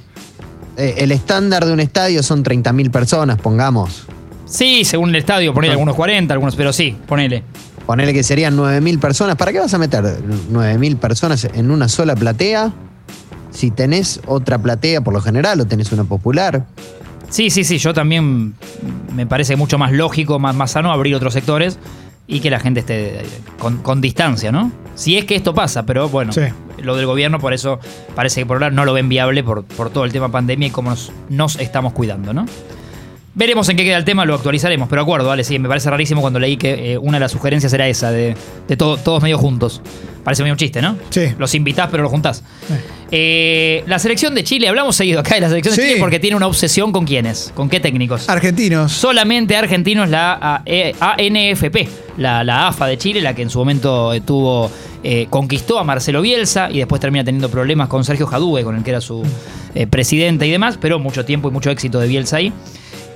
Eh, 0.78 0.96
el 0.98 1.12
estándar 1.12 1.66
de 1.66 1.74
un 1.74 1.80
estadio 1.80 2.22
son 2.24 2.44
30.000 2.44 2.92
personas, 2.92 3.40
pongamos. 3.40 4.06
Sí, 4.46 4.84
según 4.86 5.10
el 5.10 5.16
estadio, 5.16 5.54
ponele 5.54 5.74
algunos 5.74 5.96
40, 5.96 6.34
algunos, 6.34 6.56
pero 6.56 6.74
sí, 6.74 6.96
ponele. 7.08 7.44
Ponele 7.86 8.14
que 8.14 8.24
serían 8.24 8.58
9.000 8.58 9.00
personas. 9.00 9.36
¿Para 9.36 9.52
qué 9.52 9.60
vas 9.60 9.74
a 9.74 9.78
meter 9.78 10.04
9.000 10.04 10.98
personas 10.98 11.46
en 11.46 11.72
una 11.72 11.88
sola 11.88 12.16
platea? 12.16 12.74
Si 13.52 13.72
tenés 13.72 14.22
otra 14.26 14.58
platea 14.58 15.02
por 15.02 15.14
lo 15.14 15.22
general 15.22 15.62
o 15.62 15.66
tenés 15.66 15.92
una 15.92 16.04
popular. 16.04 16.66
Sí, 17.30 17.50
sí, 17.50 17.64
sí, 17.64 17.78
yo 17.78 17.94
también 17.94 18.56
me 19.16 19.26
parece 19.26 19.56
mucho 19.56 19.78
más 19.78 19.92
lógico, 19.92 20.40
más, 20.40 20.56
más 20.56 20.72
sano 20.72 20.92
abrir 20.92 21.16
otros 21.16 21.34
sectores 21.34 21.78
y 22.28 22.40
que 22.40 22.50
la 22.50 22.60
gente 22.60 22.80
esté 22.82 23.20
eh, 23.22 23.26
con, 23.60 23.78
con 23.78 24.02
distancia, 24.02 24.52
¿no? 24.52 24.72
Si 24.96 25.18
es 25.18 25.26
que 25.26 25.36
esto 25.36 25.54
pasa, 25.54 25.86
pero 25.86 26.10
bueno, 26.10 26.32
Sí. 26.32 26.42
lo 26.82 26.96
del 26.96 27.06
gobierno 27.06 27.40
por 27.40 27.54
eso 27.54 27.80
parece 28.16 28.42
que 28.42 28.46
por 28.46 28.56
ahora 28.58 28.70
no 28.72 28.86
lo 28.86 28.94
ven 28.94 29.10
viable 29.10 29.44
por, 29.44 29.64
por 29.64 29.90
todo 29.90 30.06
el 30.06 30.12
tema 30.12 30.30
pandemia 30.30 30.68
y 30.70 30.72
cómo 30.72 30.90
nos, 30.92 31.12
nos 31.30 31.58
estamos 31.60 31.94
cuidando, 31.94 32.34
¿no? 32.34 32.46
Veremos 33.36 33.68
en 33.70 33.76
qué 33.76 33.84
queda 33.84 33.98
el 33.98 34.06
tema, 34.06 34.24
lo 34.26 34.34
actualizaremos. 34.34 34.88
Pero 34.90 35.02
acuerdo, 35.02 35.28
vale, 35.28 35.44
sí, 35.44 35.60
me 35.60 35.68
parece 35.68 35.90
rarísimo 35.90 36.22
cuando 36.22 36.40
leí 36.40 36.56
que 36.58 36.94
eh, 36.94 36.98
una 36.98 37.18
de 37.18 37.20
las 37.20 37.32
sugerencias 37.34 37.72
era 37.74 37.88
esa, 37.88 38.10
de, 38.12 38.36
de 38.68 38.78
todo- 38.78 38.96
todos 38.98 39.22
medio 39.22 39.38
juntos. 39.38 39.82
Parece 40.24 40.42
medio 40.42 40.54
un 40.54 40.58
chiste, 40.58 40.82
¿no? 40.82 40.98
Sí. 41.10 41.28
Los 41.38 41.54
invitás, 41.54 41.90
pero 41.92 42.02
los 42.04 42.12
juntás. 42.12 42.42
Eh, 43.12 43.84
la 43.88 44.00
selección 44.00 44.34
de 44.34 44.44
Chile, 44.44 44.68
hablamos 44.68 44.96
seguido 44.96 45.20
acá 45.20 45.36
de 45.36 45.42
la 45.42 45.50
selección 45.50 45.76
de 45.76 45.82
Sí. 45.82 45.88
Chile 45.90 46.00
porque 46.00 46.20
tiene 46.20 46.36
una 46.36 46.48
obsesión 46.48 46.92
con 46.92 47.06
quiénes, 47.06 47.52
con 47.54 47.70
qué 47.70 47.80
técnicos. 47.80 48.28
Argentinos. 48.30 48.92
Solamente 48.92 49.56
argentinos 49.56 50.10
la 50.10 50.34
A- 50.42 50.62
eh, 50.66 50.96
ANFP, 51.00 51.88
la, 52.18 52.44
la 52.44 52.68
AFA 52.70 52.88
de 52.88 52.98
Chile, 52.98 53.22
la 53.22 53.36
que 53.36 53.44
en 53.44 53.50
su 53.52 53.60
momento 53.60 54.14
eh, 54.14 54.22
tuvo, 54.22 54.72
eh, 55.04 55.28
conquistó 55.30 55.78
a 55.78 55.84
Marcelo 55.84 56.22
Bielsa 56.22 56.70
y 56.72 56.80
después 56.80 57.00
termina 57.00 57.24
teniendo 57.24 57.50
problemas 57.50 57.88
con 57.90 58.04
Sergio 58.04 58.26
Jadue, 58.26 58.64
con 58.64 58.76
el 58.76 58.84
que 58.84 58.90
era 58.92 59.02
su 59.02 59.24
eh, 59.76 59.86
presidente 59.88 60.48
y 60.48 60.52
demás, 60.52 60.80
pero 60.82 60.98
mucho 60.98 61.26
tiempo 61.26 61.50
y 61.50 61.52
mucho 61.52 61.70
éxito 61.70 62.00
de 62.00 62.08
Bielsa 62.08 62.38
ahí. 62.38 62.52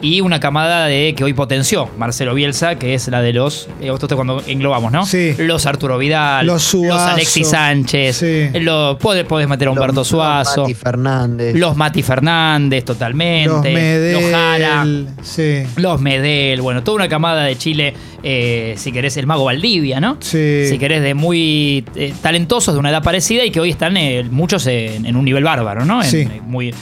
Y 0.01 0.21
una 0.21 0.39
camada 0.39 0.85
de 0.85 1.13
que 1.13 1.25
hoy 1.25 1.33
potenció 1.33 1.89
Marcelo 1.97 2.33
Bielsa, 2.33 2.75
que 2.75 2.93
es 2.93 3.09
la 3.09 3.21
de 3.21 3.33
los. 3.33 3.67
eh, 3.81 3.91
esto 3.93 4.05
es 4.07 4.13
cuando 4.13 4.41
englobamos, 4.47 4.93
¿no? 4.93 5.05
Sí. 5.05 5.35
Los 5.39 5.65
Arturo 5.65 5.97
Vidal, 5.97 6.45
Los 6.47 6.63
Suazo. 6.63 6.97
Alexis 7.13 7.49
Sánchez, 7.49 8.15
Sí. 8.15 8.59
los, 8.61 8.95
podés, 8.97 9.25
podés 9.25 9.49
meter 9.49 9.67
a 9.67 9.71
Humberto 9.71 9.95
Los- 10.01 10.07
Suazo, 10.07 10.61
Mati 10.61 10.73
Fernández. 10.73 11.55
los 11.57 11.75
Mati 11.75 12.01
Fernández, 12.01 12.85
totalmente, 12.85 13.47
Los 13.49 13.61
Medel. 13.63 14.13
los 14.13 14.31
Jara. 14.31 14.85
Sí. 15.21 15.63
Los 15.75 15.99
Medel, 15.99 16.61
bueno, 16.61 16.81
toda 16.81 16.95
una 16.95 17.09
camada 17.09 17.43
de 17.43 17.57
Chile, 17.57 17.93
eh, 18.23 18.75
si 18.77 18.93
querés, 18.93 19.17
el 19.17 19.27
mago 19.27 19.43
Valdivia, 19.45 19.99
¿no? 19.99 20.15
Sí. 20.21 20.65
Si 20.69 20.77
querés, 20.79 21.01
de 21.01 21.13
muy 21.13 21.83
eh, 21.95 22.13
talentosos, 22.21 22.73
de 22.73 22.79
una 22.79 22.89
edad 22.89 23.03
parecida 23.03 23.43
y 23.43 23.51
que 23.51 23.59
hoy 23.59 23.71
están 23.71 23.97
eh, 23.97 24.23
muchos 24.31 24.65
en, 24.67 25.05
en 25.05 25.15
un 25.17 25.25
nivel 25.25 25.43
bárbaro, 25.43 25.83
¿no? 25.83 26.01
En- 26.01 26.09
Sí. 26.09 26.19
eh, 26.19 26.41
muy, 26.45 26.73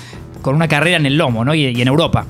con 0.44 0.54
una 0.56 0.68
carrera 0.68 0.98
en 0.98 1.06
el 1.08 1.18
lomo, 1.18 1.44
¿no? 1.44 1.54
Y, 1.56 1.66
y 1.66 1.82
en 1.82 1.88
Europa. 1.88 2.26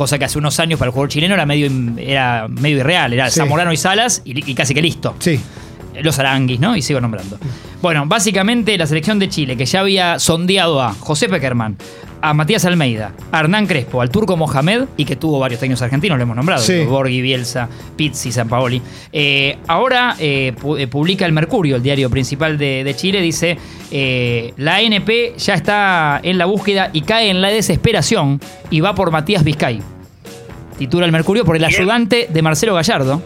Cosa 0.00 0.18
que 0.18 0.24
hace 0.24 0.38
unos 0.38 0.58
años 0.58 0.78
para 0.78 0.86
el 0.88 0.92
jugador 0.94 1.10
chileno 1.10 1.34
era 1.34 1.44
medio, 1.44 1.70
era 1.98 2.48
medio 2.48 2.78
irreal. 2.78 3.12
Era 3.12 3.28
Sí. 3.28 3.36
Zamorano 3.38 3.70
y 3.70 3.76
Salas 3.76 4.22
y, 4.24 4.50
y 4.50 4.54
casi 4.54 4.72
que 4.72 4.80
listo 4.80 5.14
Sí. 5.18 5.38
Los 6.02 6.18
Aranguis, 6.18 6.60
¿no? 6.60 6.76
Y 6.76 6.82
sigo 6.82 7.00
nombrando. 7.00 7.38
Bueno, 7.82 8.04
básicamente 8.06 8.76
la 8.76 8.86
selección 8.86 9.18
de 9.18 9.28
Chile, 9.28 9.56
que 9.56 9.64
ya 9.66 9.80
había 9.80 10.18
sondeado 10.18 10.82
a 10.82 10.92
José 10.92 11.28
Peckerman, 11.28 11.76
a 12.22 12.34
Matías 12.34 12.66
Almeida, 12.66 13.12
a 13.32 13.40
Hernán 13.40 13.66
Crespo, 13.66 14.02
al 14.02 14.10
turco 14.10 14.36
Mohamed, 14.36 14.82
y 14.98 15.06
que 15.06 15.16
tuvo 15.16 15.38
varios 15.38 15.58
técnicos 15.60 15.80
argentinos, 15.80 16.18
lo 16.18 16.22
hemos 16.24 16.36
nombrado, 16.36 16.60
Sí. 16.62 16.80
Borghi, 16.84 17.22
Bielsa, 17.22 17.66
Pizzi, 17.96 18.30
Sampaoli. 18.30 18.82
Eh, 19.10 19.56
ahora 19.68 20.14
eh, 20.18 20.52
pu- 20.60 20.78
eh, 20.78 20.86
publica 20.86 21.24
el 21.24 21.32
Mercurio, 21.32 21.76
el 21.76 21.82
diario 21.82 22.10
principal 22.10 22.58
de, 22.58 22.84
de 22.84 22.94
Chile, 22.94 23.22
dice, 23.22 23.56
eh, 23.90 24.52
la 24.58 24.76
ANP 24.76 25.38
ya 25.38 25.54
está 25.54 26.20
en 26.22 26.36
la 26.36 26.44
búsqueda 26.44 26.90
y 26.92 27.00
cae 27.00 27.30
en 27.30 27.40
la 27.40 27.48
desesperación 27.48 28.38
y 28.70 28.80
va 28.80 28.94
por 28.94 29.10
Matías 29.10 29.42
Vizcay. 29.42 29.80
Titula 30.78 31.06
el 31.06 31.12
Mercurio 31.12 31.44
por 31.46 31.56
el 31.56 31.64
ayudante 31.64 32.28
de 32.30 32.42
Marcelo 32.42 32.74
Gallardo 32.74 33.22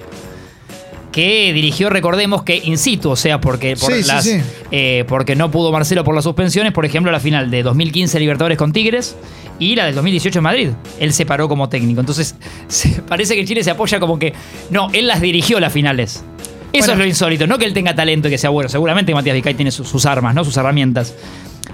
que 1.14 1.52
dirigió, 1.52 1.90
recordemos 1.90 2.42
que 2.42 2.56
in 2.64 2.76
situ, 2.76 3.10
o 3.10 3.14
sea, 3.16 3.40
porque, 3.40 3.76
por 3.76 3.92
Sí, 3.92 4.02
sí, 4.02 4.08
las, 4.08 4.24
sí. 4.24 4.40
eh, 4.72 5.04
porque 5.06 5.36
no 5.36 5.48
pudo 5.52 5.70
Marcelo 5.70 6.02
por 6.02 6.12
las 6.12 6.24
suspensiones, 6.24 6.72
por 6.72 6.84
ejemplo, 6.84 7.12
la 7.12 7.20
final 7.20 7.52
de 7.52 7.62
2015 7.62 8.18
Libertadores 8.18 8.58
con 8.58 8.72
Tigres 8.72 9.14
y 9.60 9.76
la 9.76 9.86
del 9.86 9.94
2018 9.94 10.40
en 10.40 10.42
Madrid. 10.42 10.68
Él 10.98 11.12
se 11.12 11.24
paró 11.24 11.48
como 11.48 11.68
técnico. 11.68 12.00
Entonces, 12.00 12.34
se- 12.66 13.00
parece 13.02 13.36
que 13.36 13.44
Chile 13.44 13.62
se 13.62 13.70
apoya 13.70 14.00
como 14.00 14.18
que, 14.18 14.32
no, 14.70 14.88
él 14.92 15.06
las 15.06 15.20
dirigió 15.20 15.60
las 15.60 15.72
finales. 15.72 16.24
Eso 16.72 16.86
Bueno. 16.88 16.92
es 16.94 16.98
lo 16.98 17.06
insólito, 17.06 17.46
no 17.46 17.56
que 17.58 17.66
él 17.66 17.72
tenga 17.74 17.94
talento 17.94 18.26
y 18.26 18.32
que 18.32 18.38
sea 18.38 18.50
bueno. 18.50 18.68
Seguramente 18.68 19.14
Matías 19.14 19.34
Vizcay 19.36 19.54
tiene 19.54 19.70
sus, 19.70 19.88
sus 19.88 20.04
armas, 20.06 20.34
¿no? 20.34 20.44
Sus 20.44 20.56
herramientas. 20.56 21.14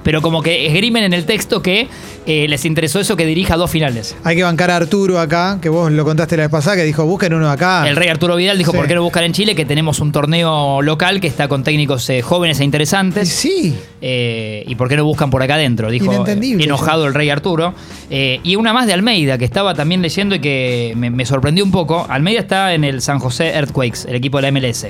Pero 0.02 0.22
como 0.22 0.40
que 0.42 0.66
esgrimen 0.66 1.04
en 1.04 1.12
el 1.12 1.26
texto 1.26 1.60
que 1.62 1.86
eh, 2.24 2.46
les 2.48 2.64
interesó 2.64 3.00
eso 3.00 3.16
que 3.16 3.26
dirija 3.26 3.56
dos 3.56 3.70
finales. 3.70 4.16
Hay 4.24 4.34
que 4.36 4.42
bancar 4.42 4.70
a 4.70 4.76
Arturo 4.76 5.18
acá, 5.18 5.58
que 5.60 5.68
vos 5.68 5.90
lo 5.92 6.04
contaste 6.04 6.36
la 6.36 6.44
vez 6.44 6.50
pasada, 6.50 6.76
que 6.76 6.84
dijo, 6.84 7.04
busquen 7.04 7.34
uno 7.34 7.50
acá. 7.50 7.86
El 7.88 7.96
rey 7.96 8.08
Arturo 8.08 8.36
Vidal 8.36 8.56
dijo, 8.56 8.70
Sí. 8.70 8.76
¿por 8.78 8.86
qué 8.86 8.94
no 8.94 9.02
buscar 9.02 9.24
en 9.24 9.32
Chile? 9.32 9.54
Que 9.54 9.64
tenemos 9.66 10.00
un 10.00 10.10
torneo 10.12 10.80
local 10.80 11.20
que 11.20 11.26
está 11.26 11.48
con 11.48 11.64
técnicos 11.64 12.08
eh, 12.08 12.22
jóvenes 12.22 12.60
e 12.60 12.64
interesantes. 12.64 13.28
sí. 13.28 13.76
Eh, 14.02 14.64
¿Y 14.66 14.76
por 14.76 14.88
qué 14.88 14.96
no 14.96 15.04
buscan 15.04 15.28
por 15.28 15.42
acá 15.42 15.56
adentro? 15.56 15.90
Dijo 15.90 16.10
eh, 16.26 16.56
enojado 16.58 17.06
el 17.06 17.12
rey 17.12 17.28
Arturo. 17.28 17.74
Y 18.08 18.56
una 18.56 18.72
más 18.72 18.86
de 18.86 18.94
Almeida, 18.94 19.36
que 19.36 19.44
estaba 19.44 19.74
también 19.74 20.00
leyendo 20.00 20.34
y 20.36 20.38
que 20.40 20.94
me, 20.96 21.10
me 21.10 21.26
sorprendió 21.26 21.62
un 21.64 21.70
poco. 21.70 22.06
Almeida 22.08 22.40
está 22.40 22.72
en 22.72 22.84
el 22.84 23.02
San 23.02 23.18
José 23.18 23.48
Earthquakes, 23.50 24.06
el 24.08 24.14
equipo 24.14 24.38
de 24.40 24.50
la 24.50 24.52
MLS, 24.52 24.86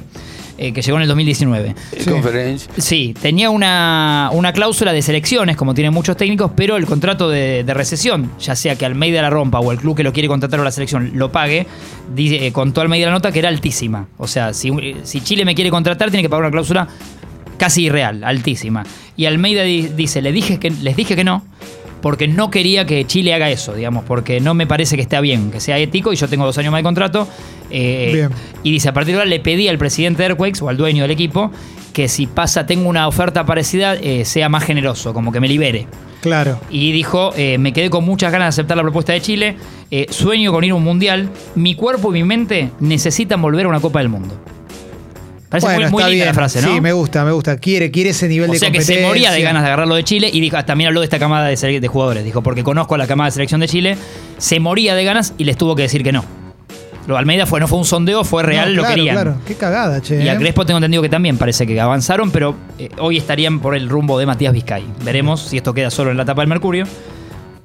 eh, 0.60 0.72
que 0.72 0.82
llegó 0.82 0.98
en 0.98 1.02
el 1.02 1.08
2019. 1.08 1.74
Conferencia. 2.08 2.70
Sí, 2.76 3.14
tenía 3.20 3.50
una, 3.50 4.28
una 4.32 4.52
cláusula 4.52 4.92
de 4.92 5.02
selecciones, 5.02 5.56
como 5.56 5.74
tienen 5.74 5.92
muchos 5.92 6.16
técnicos, 6.16 6.52
pero 6.54 6.76
el 6.76 6.86
contrato 6.86 7.28
de, 7.30 7.64
de 7.64 7.74
recesión, 7.74 8.30
ya 8.38 8.54
sea 8.54 8.76
que 8.76 8.84
Almeida 8.86 9.22
la 9.22 9.30
rompa 9.30 9.58
o 9.60 9.72
el 9.72 9.78
club 9.78 9.96
que 9.96 10.02
lo 10.04 10.12
quiere 10.12 10.28
contratar 10.28 10.60
o 10.60 10.64
la 10.64 10.70
selección 10.70 11.12
lo 11.14 11.32
pague, 11.32 11.66
dice, 12.14 12.46
eh, 12.46 12.52
contó 12.52 12.80
Almeida 12.82 13.06
la 13.06 13.12
nota 13.12 13.32
que 13.32 13.38
era 13.40 13.48
altísima. 13.48 14.06
O 14.18 14.26
sea, 14.28 14.52
si, 14.52 14.70
si 15.02 15.20
Chile 15.22 15.44
me 15.44 15.54
quiere 15.54 15.70
contratar, 15.70 16.10
tiene 16.10 16.22
que 16.22 16.28
pagar 16.28 16.44
una 16.44 16.52
cláusula 16.52 16.86
casi 17.56 17.84
irreal, 17.84 18.22
altísima. 18.24 18.84
Y 19.16 19.26
Almeida 19.26 19.62
di- 19.62 19.88
dice, 19.88 20.22
le 20.22 20.32
dije 20.32 20.58
que, 20.58 20.70
les 20.70 20.96
dije 20.96 21.16
que 21.16 21.24
no, 21.24 21.44
porque 22.00 22.28
no 22.28 22.50
quería 22.50 22.86
que 22.86 23.06
Chile 23.06 23.34
haga 23.34 23.50
eso, 23.50 23.74
digamos, 23.74 24.04
porque 24.04 24.40
no 24.40 24.54
me 24.54 24.66
parece 24.66 24.96
que 24.96 25.02
esté 25.02 25.20
bien, 25.20 25.50
que 25.50 25.60
sea 25.60 25.78
ético, 25.78 26.12
y 26.12 26.16
yo 26.16 26.28
tengo 26.28 26.44
dos 26.44 26.56
años 26.58 26.72
más 26.72 26.78
de 26.80 26.82
contrato. 26.84 27.28
eh, 27.70 28.10
Bien. 28.12 28.30
y 28.62 28.72
dice, 28.72 28.88
a 28.88 28.92
partir 28.92 29.14
de 29.14 29.20
ahora 29.20 29.30
le 29.30 29.40
pedí 29.40 29.68
al 29.68 29.78
presidente 29.78 30.22
de 30.22 30.28
Airquakes 30.30 30.62
o 30.62 30.68
al 30.68 30.76
dueño 30.76 31.02
del 31.02 31.10
equipo 31.12 31.50
que 31.92 32.08
si 32.08 32.26
pasa, 32.26 32.66
tengo 32.66 32.88
una 32.88 33.08
oferta 33.08 33.44
parecida, 33.44 33.94
eh, 33.94 34.24
sea 34.24 34.48
más 34.48 34.64
generoso, 34.64 35.12
como 35.12 35.32
que 35.32 35.40
me 35.40 35.48
libere. 35.48 35.86
Claro. 36.20 36.60
Y 36.70 36.92
dijo, 36.92 37.32
eh, 37.36 37.58
me 37.58 37.72
quedé 37.72 37.90
con 37.90 38.04
muchas 38.04 38.30
ganas 38.30 38.46
de 38.46 38.60
aceptar 38.60 38.76
la 38.76 38.82
propuesta 38.84 39.12
de 39.12 39.20
Chile, 39.20 39.56
sueño 40.10 40.52
con 40.52 40.62
ir 40.62 40.70
a 40.70 40.74
un 40.76 40.84
mundial, 40.84 41.30
mi 41.56 41.74
cuerpo 41.74 42.10
y 42.10 42.22
mi 42.22 42.24
mente 42.24 42.70
necesitan 42.78 43.42
volver 43.42 43.66
a 43.66 43.68
una 43.68 43.80
Copa 43.80 43.98
del 43.98 44.08
Mundo. 44.08 44.38
Parece 45.50 45.66
bueno, 45.66 45.80
muy, 45.82 45.90
muy 45.90 46.00
está 46.02 46.08
linda 46.10 46.24
bien. 46.24 46.26
la 46.28 46.34
frase, 46.34 46.62
¿no? 46.62 46.72
Sí, 46.74 46.80
me 46.80 46.92
gusta, 46.92 47.24
me 47.24 47.32
gusta. 47.32 47.56
Quiere, 47.58 47.90
quiere 47.90 48.10
ese 48.10 48.28
nivel 48.28 48.50
O 48.50 48.52
de 48.52 48.58
sea 48.60 48.70
que 48.70 48.80
se 48.80 48.92
competencia. 48.94 49.08
moría 49.08 49.32
de 49.32 49.42
ganas 49.42 49.62
de 49.62 49.66
agarrarlo 49.66 49.96
de 49.96 50.04
Chile 50.04 50.30
y 50.32 50.40
dijo, 50.40 50.56
ah, 50.56 50.64
también 50.64 50.88
habló 50.88 51.00
de 51.00 51.06
esta 51.06 51.18
camada 51.18 51.48
de, 51.48 51.80
de 51.80 51.88
jugadores. 51.88 52.24
Dijo, 52.24 52.40
porque 52.42 52.62
conozco 52.62 52.94
a 52.94 52.98
la 52.98 53.08
camada 53.08 53.26
de 53.28 53.32
selección 53.32 53.60
de 53.60 53.66
Chile, 53.68 53.96
se 54.38 54.60
moría 54.60 54.94
de 54.94 55.04
ganas 55.04 55.34
y 55.38 55.44
les 55.44 55.56
tuvo 55.56 55.74
que 55.74 55.82
decir 55.82 56.04
que 56.04 56.12
no. 56.12 56.24
Lo 57.08 57.16
Almeida 57.16 57.46
fue, 57.46 57.58
no 57.58 57.66
fue 57.66 57.78
un 57.78 57.84
sondeo, 57.84 58.22
fue 58.22 58.44
real, 58.44 58.68
No, 58.70 58.76
lo 58.76 58.82
claro, 58.82 58.94
querían. 58.94 59.14
Claro, 59.16 59.34
qué 59.44 59.54
cagada, 59.56 60.00
che. 60.00 60.22
Y 60.22 60.28
a 60.28 60.34
¿eh? 60.34 60.38
Crespo 60.38 60.64
tengo 60.64 60.78
entendido 60.78 61.02
que 61.02 61.08
también 61.08 61.36
parece 61.38 61.66
que 61.66 61.80
avanzaron, 61.80 62.30
pero 62.30 62.54
eh, 62.78 62.88
hoy 62.98 63.16
estarían 63.16 63.58
por 63.58 63.74
el 63.74 63.88
rumbo 63.88 64.18
de 64.20 64.26
Matías 64.26 64.52
Vizcay. 64.52 64.84
Veremos 65.02 65.40
si 65.40 65.56
esto 65.56 65.74
queda 65.74 65.90
solo 65.90 66.12
en 66.12 66.16
la 66.16 66.24
tapa 66.24 66.42
del 66.42 66.48
Mercurio 66.48 66.84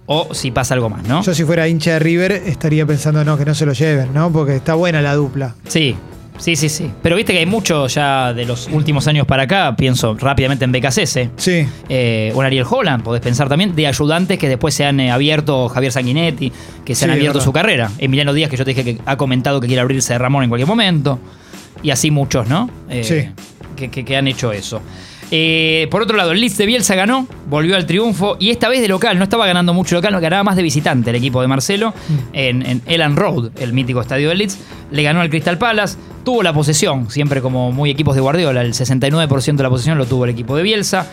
o 0.08 0.34
si 0.34 0.50
pasa 0.52 0.74
algo 0.74 0.90
más, 0.90 1.04
¿no? 1.08 1.22
Yo 1.22 1.36
si 1.36 1.44
fuera 1.44 1.68
hincha 1.68 1.92
de 1.94 2.00
River 2.00 2.32
estaría 2.32 2.86
pensando, 2.88 3.24
no, 3.24 3.38
que 3.38 3.46
no 3.46 3.54
se 3.54 3.66
lo 3.68 3.74
lleven, 3.74 4.14
¿no? 4.14 4.32
Porque 4.32 4.56
está 4.56 4.74
buena 4.74 5.02
la 5.02 5.14
dupla. 5.14 5.54
Sí, 5.68 5.96
sí, 6.38 6.56
sí, 6.56 6.70
sí. 6.70 6.92
Pero 7.02 7.16
viste 7.16 7.34
que 7.34 7.40
hay 7.40 7.46
mucho 7.46 7.88
ya 7.88 8.34
de 8.34 8.46
los 8.46 8.68
últimos 8.72 9.08
años 9.08 9.26
para 9.28 9.44
acá, 9.44 9.76
pienso 9.78 10.16
rápidamente 10.16 10.66
en 10.66 10.72
BKCS. 10.72 11.30
Sí. 11.38 11.66
Eh, 11.90 12.32
o 12.36 12.42
en 12.42 12.46
Ariel 12.48 12.66
Holland, 12.70 13.04
podés 13.04 13.22
pensar 13.22 13.48
también, 13.50 13.76
de 13.76 13.88
ayudantes 13.88 14.38
que 14.38 14.48
después 14.50 14.74
se 14.74 14.86
han 14.86 15.00
eh, 15.00 15.12
abierto, 15.12 15.68
Javier 15.70 15.92
Sanguinetti, 15.92 16.52
que 16.84 16.96
se 16.96 17.06
han 17.06 17.12
abierto 17.12 17.42
su 17.42 17.52
carrera. 17.54 17.92
Emiliano 17.98 18.34
Díaz, 18.34 18.50
que 18.50 18.58
yo 18.58 18.66
te 18.66 18.72
dije 18.74 18.84
que 18.84 18.98
ha 19.06 19.18
comentado 19.18 19.60
que 19.62 19.68
quiere 19.68 19.82
abrirse 19.82 20.14
de 20.14 20.20
Ramón 20.20 20.44
en 20.44 20.50
cualquier 20.50 20.68
momento. 20.68 21.20
Y 21.84 21.92
así 21.92 22.12
muchos, 22.12 22.48
¿no? 22.48 22.70
Eh, 22.90 23.04
Sí. 23.04 23.44
Que, 23.76 23.90
que- 23.92 24.06
que 24.06 24.16
han 24.16 24.28
hecho 24.28 24.54
eso. 24.54 24.82
Eh, 25.32 25.88
por 25.90 26.02
otro 26.04 26.16
lado, 26.18 26.32
el 26.32 26.40
Leeds 26.40 26.58
de 26.58 26.66
Bielsa 26.68 26.94
ganó, 26.96 27.28
volvió 27.50 27.76
al 27.76 27.86
triunfo 27.86 28.38
y 28.40 28.52
esta 28.52 28.70
vez 28.70 28.82
de 28.82 28.88
local, 28.88 29.18
no 29.18 29.24
estaba 29.24 29.48
ganando 29.48 29.74
mucho 29.74 29.96
local, 29.96 30.14
no 30.14 30.22
ganaba 30.22 30.44
más 30.44 30.56
de 30.56 30.62
visitante 30.64 31.10
el 31.10 31.16
equipo 31.16 31.42
de 31.42 31.48
Marcelo 31.48 31.94
Mm. 32.08 32.14
en, 32.34 32.66
en 32.66 32.82
Elland 32.86 33.18
Road, 33.18 33.50
el 33.60 33.74
mítico 33.74 34.02
estadio 34.02 34.30
del 34.30 34.38
Leeds. 34.38 34.58
Le 34.92 35.02
ganó 35.04 35.22
al 35.22 35.30
Crystal 35.30 35.58
Palace, 35.58 35.98
tuvo 36.24 36.44
la 36.44 36.54
posesión, 36.54 37.10
siempre 37.10 37.42
como 37.42 37.72
muy 37.72 37.90
equipos 37.90 38.14
de 38.16 38.22
Guardiola, 38.22 38.62
el 38.62 38.74
69% 38.74 39.56
de 39.58 39.64
la 39.64 39.70
posesión 39.70 39.98
lo 39.98 40.06
tuvo 40.06 40.26
el 40.26 40.32
equipo 40.32 40.56
de 40.56 40.64
Bielsa. 40.64 41.08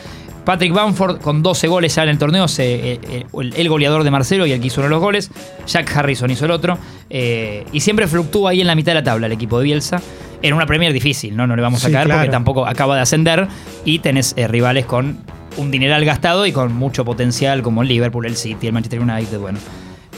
Patrick 0.45 0.73
Bamford 0.73 1.21
con 1.21 1.41
12 1.43 1.69
goles 1.69 1.95
ya 1.95 2.03
en 2.03 2.09
el 2.09 2.19
torneo, 2.19 2.49
se- 2.49 2.93
eh, 2.95 3.01
eh, 3.09 3.27
el, 3.41 3.55
el 3.57 3.69
goleador 3.69 4.03
de 4.03 4.11
Marcelo 4.11 4.45
y 4.45 4.51
el 4.53 4.61
que 4.61 4.67
hizo 4.67 4.81
uno 4.81 4.89
de 4.89 4.91
los 4.91 5.01
goles. 5.01 5.31
Jack 5.69 5.97
Harrison 5.97 6.31
hizo 6.31 6.45
el 6.47 6.51
otro. 6.51 6.79
eh, 7.11 7.65
y 7.73 7.79
siempre 7.81 8.07
fluctúa 8.09 8.51
ahí 8.51 8.61
en 8.61 8.67
la 8.67 8.75
mitad 8.75 8.91
de 8.93 8.97
la 8.97 9.05
tabla 9.05 9.27
el 9.27 9.33
equipo 9.33 9.59
de 9.59 9.65
Bielsa. 9.65 10.03
En 10.43 10.55
una 10.55 10.67
Premier 10.67 10.93
difícil, 10.93 11.37
¿no? 11.37 11.47
No 11.47 11.55
le 11.57 11.63
vamos 11.63 11.85
a 11.85 11.87
Sí, 11.87 11.93
caer 11.93 12.09
porque 12.09 12.29
tampoco 12.29 12.67
acaba 12.67 12.97
de 12.97 13.03
ascender. 13.03 13.47
Y 13.85 14.01
tenés 14.01 14.35
eh, 14.37 14.49
rivales 14.49 14.87
con 14.87 15.19
un 15.57 15.71
dineral 15.71 16.05
gastado 16.05 16.47
y 16.47 16.53
con 16.53 16.75
mucho 16.75 17.05
potencial 17.05 17.63
como 17.63 17.83
el 17.83 17.89
Liverpool, 17.89 18.27
el 18.27 18.37
City, 18.37 18.67
el 18.67 18.73
Manchester 18.73 19.01
United, 19.01 19.39
bueno. 19.39 19.59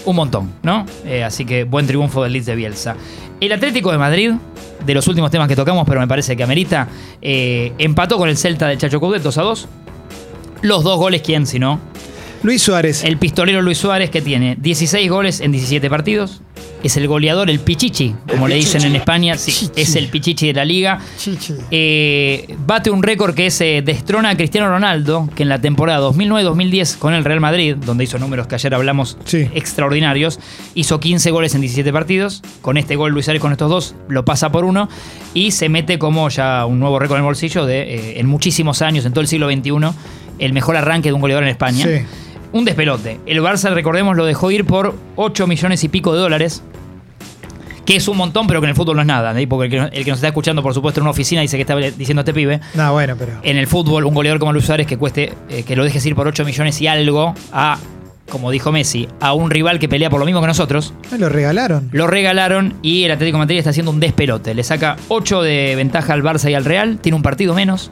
Un 0.07 0.16
montón, 0.16 0.52
¿no? 0.62 0.85
Eh, 1.07 1.25
así 1.25 1.45
que 1.45 1.64
buen 1.64 1.87
triunfo 1.87 2.23
del 2.23 2.33
Leeds 2.33 2.47
de 2.47 2.54
Bielsa. 2.57 2.97
El 3.40 3.52
Atlético 3.52 3.90
de 3.90 3.99
Madrid, 3.99 4.33
de 4.85 4.95
los 4.95 5.07
últimos 5.09 5.31
temas 5.31 5.49
que 5.49 5.57
tocamos, 5.57 5.87
pero 5.87 6.00
me 6.00 6.07
parece 6.09 6.37
que 6.37 6.43
amerita, 6.43 6.88
eh, 7.21 7.73
empató 7.78 8.19
con 8.19 8.28
el 8.28 8.37
Celta 8.37 8.69
del 8.69 8.78
Chacho 8.78 9.00
Coudet 9.00 9.23
2 9.23 9.38
a 9.38 9.43
2. 9.43 9.69
Los 10.62 10.85
dos 10.85 10.99
goles, 10.99 11.23
¿quién 11.23 11.47
si 11.47 11.59
no? 11.59 11.81
Luis 12.43 12.62
Suárez. 12.62 13.04
El 13.04 13.16
pistolero 13.16 13.62
Luis 13.62 13.78
Suárez, 13.78 14.11
que 14.11 14.21
tiene 14.21 14.57
16 14.61 15.11
goles 15.11 15.40
en 15.40 15.52
17 15.52 15.88
partidos. 15.90 16.43
Es 16.86 16.96
el 16.96 17.08
goleador, 17.08 17.50
el 17.50 17.60
Pichichi, 17.60 18.14
como 18.28 18.46
le 18.48 18.54
dicen 18.56 18.82
en 18.84 18.94
España. 18.96 19.36
Sí, 19.36 19.52
Chichi. 19.52 19.80
es 19.80 19.96
el 19.96 20.08
Pichichi 20.08 20.46
de 20.48 20.52
la 20.54 20.64
liga. 20.64 20.98
Eh, 21.70 22.56
bate 22.66 22.90
un 22.90 23.02
récord 23.02 23.34
que 23.34 23.46
es 23.46 23.60
eh, 23.60 23.82
destrona 23.84 24.30
a 24.30 24.36
Cristiano 24.36 24.68
Ronaldo, 24.68 25.28
que 25.34 25.42
en 25.42 25.48
la 25.48 25.60
temporada 25.60 26.00
2009-2010 26.08 26.98
con 26.98 27.14
el 27.14 27.24
Real 27.24 27.40
Madrid, 27.40 27.76
donde 27.76 28.04
hizo 28.04 28.18
números 28.18 28.46
que 28.46 28.54
ayer 28.54 28.74
hablamos 28.74 29.16
Sí. 29.24 29.48
extraordinarios, 29.54 30.38
hizo 30.74 31.00
15 31.00 31.30
goles 31.30 31.54
en 31.54 31.60
17 31.62 31.92
partidos. 31.92 32.42
Con 32.60 32.76
este 32.76 32.96
gol 32.96 33.12
Luis 33.12 33.24
Suárez 33.26 33.40
con 33.40 33.52
estos 33.52 33.70
dos 33.70 33.94
lo 34.08 34.24
pasa 34.24 34.50
por 34.52 34.64
uno 34.64 34.88
y 35.32 35.50
se 35.50 35.68
mete 35.68 35.98
como 35.98 36.28
ya 36.28 36.66
un 36.66 36.78
nuevo 36.80 36.98
récord 36.98 37.16
en 37.16 37.22
el 37.22 37.26
bolsillo 37.26 37.66
de 37.66 37.82
eh, 37.82 38.20
en 38.20 38.26
muchísimos 38.26 38.82
años, 38.82 39.04
en 39.04 39.12
todo 39.12 39.20
el 39.22 39.28
siglo 39.28 39.50
XXI, 39.50 39.70
el 40.38 40.52
mejor 40.52 40.76
arranque 40.76 41.08
de 41.08 41.12
un 41.14 41.20
goleador 41.20 41.44
en 41.44 41.50
España. 41.50 41.86
Sí. 41.86 42.04
Un 42.54 42.64
despelote. 42.64 43.18
El 43.26 43.42
Barça, 43.42 43.75
recordemos, 43.75 44.16
lo 44.16 44.25
dejó 44.25 44.49
ir 44.52 44.64
por 44.64 44.94
8 45.16 45.49
millones 45.49 45.82
y 45.82 45.88
pico 45.88 46.14
de 46.14 46.20
dólares. 46.20 46.62
Que 47.84 47.96
es 47.96 48.06
un 48.06 48.16
montón, 48.16 48.46
pero 48.46 48.61
que 48.61 48.66
en 48.66 48.70
el 48.70 48.76
fútbol 48.76 48.94
no 48.94 49.02
es 49.02 49.08
nada. 49.08 49.38
¿eh? 49.38 49.46
Porque 49.49 49.64
el 49.76 49.90
que, 49.90 49.96
el 49.99 50.04
que 50.04 50.11
nos 50.11 50.18
está 50.18 50.28
escuchando, 50.28 50.62
por 50.62 50.73
supuesto, 50.73 51.00
en 51.00 51.02
una 51.02 51.11
oficina 51.11 51.40
dice 51.40 51.56
que 51.56 51.62
está 51.62 51.75
diciendo 51.75 52.20
este 52.20 52.32
pibe. 52.32 52.61
No, 52.75 52.92
bueno, 52.92 53.16
pero. 53.18 53.32
En 53.42 53.56
el 53.56 53.66
fútbol, 53.66 54.04
un 54.04 54.14
goleador 54.14 54.38
como 54.38 54.52
Luis 54.52 54.66
Suárez 54.66 54.87
que 54.87 54.96
cueste, 54.96 55.32
eh, 55.49 55.64
que 55.64 55.75
lo 55.75 55.82
dejes 55.82 56.06
ir 56.06 56.14
por 56.14 56.28
8 56.28 56.44
millones 56.44 56.80
y 56.80 56.87
algo 56.87 57.34
a, 57.52 57.76
como 58.30 58.52
dijo 58.52 58.70
Messi, 58.70 59.08
a 59.18 59.32
un 59.32 59.50
rival 59.50 59.80
que 59.80 59.88
pelea 59.88 60.08
por 60.08 60.20
lo 60.20 60.25
mismo 60.25 60.40
que 60.40 60.46
nosotros. 60.46 60.94
Me 61.11 61.18
lo 61.18 61.28
regalaron. 61.28 61.88
Lo 61.90 62.06
regalaron 62.06 62.75
y 62.82 63.02
el 63.02 63.11
Atlético 63.11 63.38
de 63.38 63.40
Madrid 63.40 63.58
está 63.58 63.70
haciendo 63.70 63.90
un 63.90 63.99
despelote. 63.99 64.54
Le 64.54 64.62
saca 64.62 64.94
8 65.08 65.42
de 65.42 65.75
ventaja 65.75 66.12
al 66.12 66.23
Barça 66.23 66.49
y 66.52 66.54
al 66.54 66.64
Real. 66.64 66.99
Tiene 67.02 67.16
un 67.16 67.23
partido 67.23 67.52
menos. 67.52 67.90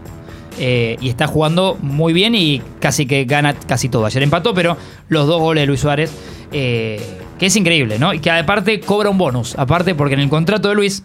Eh, 0.59 0.97
y 1.01 1.09
está 1.09 1.27
jugando 1.27 1.77
muy 1.81 2.13
bien 2.13 2.35
y 2.35 2.63
casi 2.81 3.07
que 3.07 3.25
gana 3.25 3.55
casi 3.55 3.89
todo. 3.89 4.07
Ayer 4.07 4.23
empató, 4.23 4.55
pero 4.55 4.77
los 5.09 5.27
dos 5.27 5.41
goles 5.41 5.63
de 5.63 5.67
Luis 5.67 5.81
Suárez, 5.81 6.11
eh, 6.53 7.01
que 7.39 7.47
es 7.47 7.57
increíble, 7.57 7.99
¿no? 7.99 8.13
Y 8.15 8.21
que 8.21 8.31
aparte 8.31 8.81
cobra 8.81 9.11
un 9.11 9.19
bonus. 9.19 9.55
Aparte, 9.59 9.95
porque 9.95 10.15
en 10.15 10.21
el 10.21 10.29
contrato 10.29 10.69
de 10.69 10.75
Luis 10.75 11.03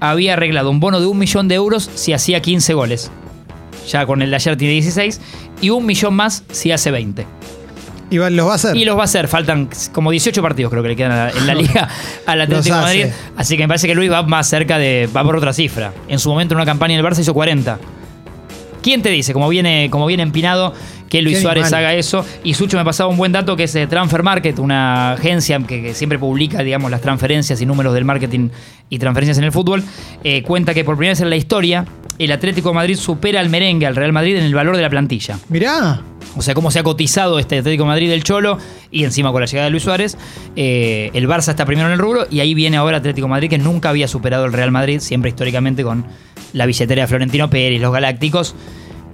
había 0.00 0.34
arreglado 0.34 0.70
un 0.70 0.80
bono 0.80 1.00
de 1.00 1.06
un 1.06 1.18
millón 1.18 1.48
de 1.48 1.54
euros 1.56 1.88
si 1.94 2.12
hacía 2.12 2.40
15 2.40 2.74
goles. 2.74 3.10
Ya 3.88 4.04
con 4.06 4.20
el 4.22 4.30
de 4.30 4.36
ayer 4.36 4.56
tiene 4.56 4.72
16. 4.74 5.20
Y 5.60 5.70
un 5.70 5.86
millón 5.86 6.14
más 6.14 6.44
si 6.50 6.72
hace 6.72 6.90
20. 6.90 7.26
Y 8.10 8.16
los 8.18 8.46
va 8.46 8.52
a 8.52 8.54
hacer. 8.54 8.76
Y 8.76 8.84
los 8.84 8.96
va 8.96 9.02
a 9.02 9.04
hacer, 9.04 9.26
faltan 9.26 9.68
como 9.92 10.10
18 10.12 10.40
partidos 10.40 10.70
creo 10.70 10.80
que 10.82 10.90
le 10.90 10.96
quedan 10.96 11.12
a 11.12 11.24
la- 11.26 11.30
en 11.30 11.46
la 11.46 11.54
liga 11.56 11.88
al 12.26 12.40
Atlético 12.40 12.76
de. 12.76 12.82
Madrid. 12.82 13.06
Así 13.36 13.56
que 13.56 13.64
me 13.64 13.68
parece 13.68 13.86
que 13.88 13.94
Luis 13.94 14.10
va 14.10 14.22
más 14.22 14.48
cerca 14.48 14.78
de. 14.78 15.08
va 15.14 15.24
por 15.24 15.36
otra 15.36 15.52
cifra. 15.52 15.92
En 16.08 16.18
su 16.20 16.28
momento 16.28 16.54
en 16.54 16.58
una 16.58 16.66
campaña 16.66 16.94
en 16.94 17.04
el 17.04 17.06
Barça 17.06 17.20
hizo 17.20 17.34
40. 17.34 17.78
¿Quién 18.86 19.02
te 19.02 19.10
dice, 19.10 19.32
como 19.32 19.48
viene, 19.48 19.88
como 19.90 20.06
viene 20.06 20.22
empinado, 20.22 20.72
que 21.08 21.20
Luis 21.20 21.38
Qué 21.38 21.42
Suárez 21.42 21.64
animal. 21.64 21.86
haga 21.86 21.94
eso? 21.94 22.24
Y 22.44 22.54
Sucho 22.54 22.76
me 22.76 22.84
pasaba 22.84 23.10
un 23.10 23.16
buen 23.16 23.32
dato 23.32 23.56
que 23.56 23.64
es 23.64 23.74
eh, 23.74 23.88
Transfer 23.88 24.22
Market, 24.22 24.60
una 24.60 25.14
agencia 25.14 25.58
que, 25.58 25.82
que 25.82 25.92
siempre 25.92 26.20
publica, 26.20 26.62
digamos, 26.62 26.88
las 26.88 27.00
transferencias 27.00 27.60
y 27.60 27.66
números 27.66 27.94
del 27.94 28.04
marketing 28.04 28.50
y 28.88 29.00
transferencias 29.00 29.38
en 29.38 29.42
el 29.44 29.50
fútbol. 29.50 29.82
eh, 30.22 30.44
cuenta 30.44 30.72
que 30.72 30.84
por 30.84 30.94
primera 30.96 31.10
vez 31.14 31.20
en 31.20 31.30
la 31.30 31.34
historia, 31.36 31.84
el 32.20 32.30
Atlético 32.30 32.68
de 32.68 32.76
Madrid 32.76 32.94
supera 32.94 33.40
al 33.40 33.48
merengue, 33.50 33.86
al 33.88 33.96
Real 33.96 34.12
Madrid, 34.12 34.36
en 34.36 34.44
el 34.44 34.54
valor 34.54 34.76
de 34.76 34.82
la 34.82 34.88
plantilla. 34.88 35.36
Mirá. 35.48 36.00
O 36.36 36.42
sea, 36.42 36.54
cómo 36.54 36.70
se 36.70 36.78
ha 36.78 36.84
cotizado 36.84 37.40
este 37.40 37.58
Atlético 37.58 37.82
de 37.82 37.88
Madrid 37.88 38.08
del 38.08 38.22
Cholo 38.22 38.56
y 38.92 39.02
encima 39.02 39.32
con 39.32 39.40
la 39.40 39.46
llegada 39.46 39.64
de 39.64 39.70
Luis 39.72 39.82
Suárez. 39.82 40.16
eh, 40.54 41.10
el 41.12 41.26
Barça 41.26 41.48
está 41.48 41.64
primero 41.64 41.88
en 41.88 41.94
el 41.94 41.98
rubro 41.98 42.28
y 42.30 42.38
ahí 42.38 42.54
viene 42.54 42.76
ahora 42.76 42.98
Atlético 42.98 43.26
de 43.26 43.30
Madrid 43.30 43.50
que 43.50 43.58
nunca 43.58 43.88
había 43.88 44.06
superado 44.06 44.44
el 44.44 44.52
Real 44.52 44.70
Madrid, 44.70 45.00
siempre 45.00 45.30
históricamente 45.30 45.82
con 45.82 46.04
la 46.56 46.66
billetera 46.66 47.02
de 47.02 47.06
Florentino 47.08 47.48
Pérez, 47.50 47.80
los 47.80 47.92
Galácticos. 47.92 48.54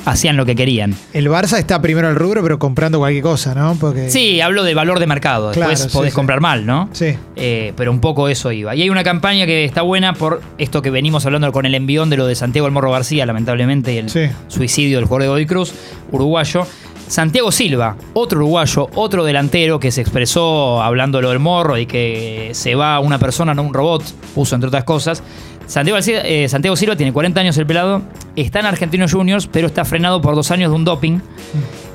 Hacían 0.05 0.37
lo 0.37 0.45
que 0.45 0.57
querían. 0.57 0.97
El 1.13 1.29
Barça 1.29 1.59
está 1.59 1.81
primero 1.81 2.09
al 2.09 2.17
rubro, 2.17 2.43
pero 2.43 2.59
comprando 2.59 2.99
cualquier 2.99 3.23
cosa, 3.23 3.55
¿no? 3.55 3.77
Porque. 3.81 4.11
Sí, 4.11 4.41
hablo 4.41 4.65
de 4.65 4.75
valor 4.75 4.99
de 4.99 5.07
mercado. 5.07 5.51
Después 5.51 5.79
Claro, 5.79 5.93
podés 5.93 6.11
sí. 6.13 6.15
comprar 6.17 6.41
mal, 6.41 6.67
¿no? 6.67 6.89
Sí. 6.91 7.15
Eh, 7.37 7.73
pero 7.77 7.93
un 7.93 8.01
poco 8.01 8.29
eso 8.29 8.51
iba. 8.51 8.75
Y 8.75 8.83
hay 8.83 8.91
una 8.91 9.05
campaña 9.05 9.47
que 9.47 9.65
está 9.65 9.83
buena 9.83 10.13
por 10.15 10.43
esto 10.59 10.83
que 10.83 10.91
venimos 10.91 11.25
hablando 11.25 11.53
con 11.53 11.67
el 11.67 11.75
envión 11.77 12.11
de 12.11 12.17
lo 12.17 12.27
de 12.27 12.35
Santiago 12.35 12.67
El 12.67 12.73
Morro 12.73 12.91
García, 12.91 13.27
lamentablemente, 13.27 13.95
y 13.95 13.99
el 13.99 14.11
Sí. 14.11 14.23
suicidio 14.49 14.97
del 14.99 15.05
jugador 15.05 15.23
de 15.23 15.29
Godoy 15.29 15.47
Cruz, 15.47 15.73
uruguayo. 16.11 16.67
Santiago 17.07 17.53
Silva, 17.53 17.95
otro 18.15 18.39
uruguayo, 18.39 18.89
otro 18.95 19.23
delantero 19.25 19.79
que 19.79 19.91
se 19.91 20.01
expresó 20.01 20.81
hablando 20.83 21.19
de 21.19 21.23
lo 21.23 21.29
del 21.29 21.41
morro 21.41 21.77
y 21.77 21.85
que 21.85 22.51
se 22.55 22.75
va 22.75 22.99
una 23.01 23.19
persona, 23.19 23.53
no 23.55 23.63
un 23.63 23.75
robot, 23.75 24.03
puso 24.35 24.55
entre 24.55 24.69
otras 24.69 24.85
cosas. 24.85 25.23
Santiago, 25.67 25.99
eh, 26.05 26.49
Santiago 26.49 26.77
Silva 26.77 26.97
tiene 26.97 27.13
40 27.13 27.41
años 27.41 27.57
el 27.57 27.67
pelado, 27.67 28.03
está 28.37 28.61
en 28.61 28.67
Argentinos 28.67 29.13
Juniors, 29.13 29.47
pero 29.47 29.67
está 29.67 29.85
frenado 29.85 30.21
por 30.21 30.35
dos 30.35 30.51
años 30.51 30.71
de 30.71 30.77
un 30.77 30.85
doping 30.85 31.21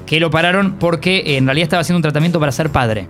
que 0.06 0.20
lo 0.20 0.32
pararon 0.32 0.78
porque 0.80 1.38
en 1.38 1.46
realidad 1.46 1.64
estaba 1.64 1.82
haciendo 1.82 1.98
un 1.98 2.04
tratamiento 2.04 2.40
para 2.40 2.52
ser 2.52 2.72
padre. 2.72 3.08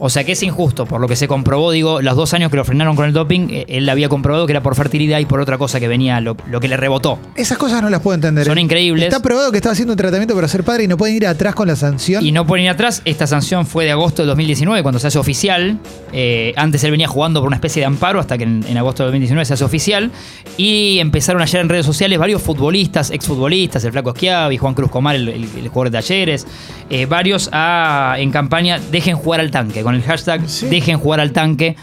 O 0.00 0.08
sea 0.10 0.22
que 0.22 0.32
es 0.32 0.42
injusto, 0.44 0.86
por 0.86 1.00
lo 1.00 1.08
que 1.08 1.16
se 1.16 1.26
comprobó, 1.26 1.72
digo, 1.72 2.00
los 2.00 2.14
dos 2.14 2.32
años 2.32 2.50
que 2.52 2.56
lo 2.56 2.64
frenaron 2.64 2.94
con 2.94 3.04
el 3.06 3.12
doping, 3.12 3.48
eh, 3.50 3.64
él 3.68 3.88
había 3.88 4.08
comprobado 4.08 4.46
que 4.46 4.52
era 4.52 4.62
por 4.62 4.76
fertilidad 4.76 5.18
y 5.18 5.24
por 5.26 5.40
otra 5.40 5.58
cosa 5.58 5.80
que 5.80 5.88
venía, 5.88 6.20
lo, 6.20 6.36
lo 6.48 6.60
que 6.60 6.68
le 6.68 6.76
rebotó. 6.76 7.18
Esas 7.34 7.58
cosas 7.58 7.82
no 7.82 7.90
las 7.90 8.00
puedo 8.00 8.14
entender. 8.14 8.46
Son 8.46 8.58
¿eh? 8.58 8.60
increíbles. 8.60 9.06
Está 9.06 9.20
probado 9.20 9.50
que 9.50 9.56
estaba 9.58 9.72
haciendo 9.72 9.94
un 9.94 9.96
tratamiento 9.96 10.34
para 10.36 10.46
ser 10.46 10.62
padre 10.62 10.84
y 10.84 10.88
no 10.88 10.96
pueden 10.96 11.16
ir 11.16 11.26
atrás 11.26 11.54
con 11.54 11.66
la 11.66 11.74
sanción. 11.74 12.24
Y 12.24 12.30
no 12.30 12.46
pueden 12.46 12.66
ir 12.66 12.70
atrás, 12.70 13.02
esta 13.04 13.26
sanción 13.26 13.66
fue 13.66 13.84
de 13.86 13.90
agosto 13.90 14.22
de 14.22 14.28
2019, 14.28 14.82
cuando 14.82 15.00
se 15.00 15.08
hace 15.08 15.18
oficial. 15.18 15.78
Eh, 16.12 16.52
antes 16.56 16.84
él 16.84 16.92
venía 16.92 17.08
jugando 17.08 17.40
por 17.40 17.48
una 17.48 17.56
especie 17.56 17.80
de 17.80 17.86
amparo 17.86 18.20
hasta 18.20 18.38
que 18.38 18.44
en, 18.44 18.64
en 18.68 18.76
agosto 18.78 19.02
de 19.02 19.06
2019 19.08 19.44
se 19.46 19.54
hace 19.54 19.64
oficial. 19.64 20.12
Y 20.56 21.00
empezaron 21.00 21.42
ayer 21.42 21.60
en 21.60 21.68
redes 21.68 21.86
sociales 21.86 22.18
varios 22.20 22.40
futbolistas, 22.40 23.10
exfutbolistas, 23.10 23.82
el 23.84 23.90
Flaco 23.92 24.12
Schiavi, 24.12 24.58
Juan 24.58 24.74
Cruz 24.74 24.90
Comar, 24.90 25.16
el, 25.16 25.28
el- 25.28 25.48
el 25.58 25.68
jugador 25.68 25.90
de 25.90 25.98
talleres, 25.98 26.46
eh, 26.88 27.06
varios 27.06 27.48
a- 27.52 28.14
en 28.18 28.30
campaña 28.30 28.78
Dejen 28.92 29.16
jugar 29.16 29.40
al 29.40 29.50
tanque, 29.50 29.82
con 29.88 29.94
el 29.94 30.02
hashtag 30.02 30.48
Sí. 30.48 30.66
Dejen 30.68 30.98
jugar 30.98 31.20
al 31.20 31.32
tanque. 31.32 31.76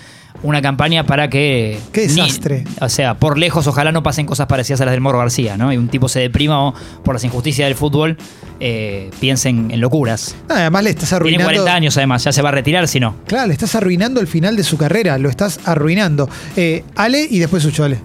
Una 0.43 0.61
campaña 0.61 1.05
para 1.05 1.29
que. 1.29 1.79
Qué 1.93 2.01
ni- 2.01 2.07
desastre. 2.15 2.65
o 2.81 2.89
sea, 2.89 3.15
por 3.15 3.37
lejos, 3.37 3.65
ojalá 3.67 3.91
no 3.93 4.03
pasen 4.03 4.25
cosas 4.25 4.45
parecidas 4.47 4.81
a 4.81 4.85
las 4.85 4.91
del 4.91 5.01
Morro 5.01 5.17
García, 5.19 5.55
¿no? 5.57 5.71
Y 5.73 5.77
un 5.77 5.87
tipo 5.87 6.07
se 6.09 6.19
deprima 6.19 6.61
o 6.67 6.73
por 7.03 7.15
las 7.15 7.23
injusticias 7.23 7.67
del 7.67 7.75
fútbol, 7.75 8.17
eh, 8.59 9.09
piensen 9.19 9.71
en 9.71 9.79
locuras. 9.79 10.35
No, 10.49 10.55
además 10.55 10.83
le 10.83 10.89
estás 10.91 11.09
Tiene 11.09 11.15
arruinando. 11.17 11.45
40 11.45 11.73
años 11.73 11.97
además, 11.97 12.23
ya 12.25 12.31
se 12.33 12.41
va 12.41 12.49
a 12.49 12.51
retirar 12.51 12.87
si 12.87 12.99
no. 12.99 13.15
Claro, 13.25 13.47
le 13.47 13.53
estás 13.53 13.73
arruinando 13.75 14.19
el 14.19 14.27
final 14.27 14.55
de 14.57 14.63
su 14.63 14.77
carrera. 14.77 15.17
Lo 15.17 15.29
estás 15.29 15.61
arruinando. 15.65 16.29
Eh, 16.57 16.83
Ale 16.95 17.25
y 17.27 17.39
después 17.39 17.63
Sucho, 17.63 17.85
Ale. 17.85 17.99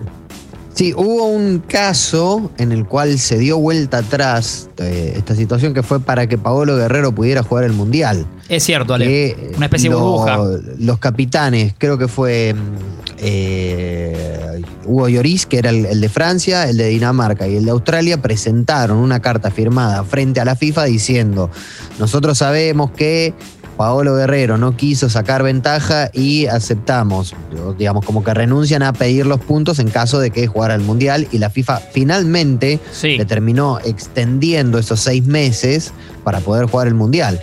Sí, 0.72 0.94
hubo 0.96 1.26
un 1.26 1.58
caso 1.58 2.52
en 2.58 2.70
el 2.72 2.86
cual 2.86 3.18
se 3.18 3.38
dio 3.38 3.58
vuelta 3.58 3.98
atrás 3.98 4.70
eh, 4.78 5.14
esta 5.16 5.34
situación 5.34 5.74
que 5.74 5.82
fue 5.82 6.00
para 6.00 6.28
que 6.28 6.38
Paolo 6.38 6.76
Guerrero 6.76 7.12
pudiera 7.12 7.42
jugar 7.42 7.64
el 7.64 7.72
Mundial. 7.72 8.24
Es 8.50 8.64
cierto, 8.64 8.92
Ale. 8.94 9.36
Una 9.56 9.66
especie 9.66 9.88
de 9.88 9.94
lo- 9.94 10.00
burbuja. 10.00 10.38
Los 10.78 10.98
capitanes, 10.98 11.72
creo 11.78 11.96
que 11.96 12.08
fue 12.08 12.52
mm, 12.52 12.58
eh, 13.18 14.60
Hugo 14.84 15.08
Lloris, 15.08 15.46
que 15.46 15.58
era 15.58 15.70
el, 15.70 15.86
el 15.86 16.00
de 16.00 16.08
Francia, 16.08 16.68
el 16.68 16.76
de 16.76 16.88
Dinamarca 16.88 17.46
y 17.46 17.56
el 17.56 17.64
de 17.64 17.70
Australia, 17.70 18.20
presentaron 18.20 18.98
una 18.98 19.20
carta 19.20 19.50
firmada 19.50 20.02
frente 20.04 20.40
a 20.40 20.44
la 20.44 20.56
FIFA 20.56 20.84
diciendo, 20.84 21.48
nosotros 21.98 22.38
sabemos 22.38 22.90
que 22.90 23.34
Paolo 23.80 24.14
Guerrero 24.14 24.58
no 24.58 24.76
quiso 24.76 25.08
sacar 25.08 25.42
ventaja 25.42 26.10
y 26.12 26.44
aceptamos, 26.44 27.34
digamos, 27.78 28.04
como 28.04 28.22
que 28.22 28.34
renuncian 28.34 28.82
a 28.82 28.92
pedir 28.92 29.24
los 29.24 29.40
puntos 29.40 29.78
en 29.78 29.88
caso 29.88 30.18
de 30.20 30.30
que 30.30 30.46
jugara 30.46 30.74
el 30.74 30.82
Mundial 30.82 31.26
y 31.32 31.38
la 31.38 31.48
FIFA 31.48 31.78
finalmente 31.90 32.78
Sí. 32.92 33.16
le 33.16 33.24
terminó 33.24 33.78
extendiendo 33.82 34.78
esos 34.78 35.00
seis 35.00 35.24
meses 35.24 35.94
para 36.24 36.40
poder 36.40 36.66
jugar 36.66 36.88
el 36.88 36.94
Mundial. 36.94 37.40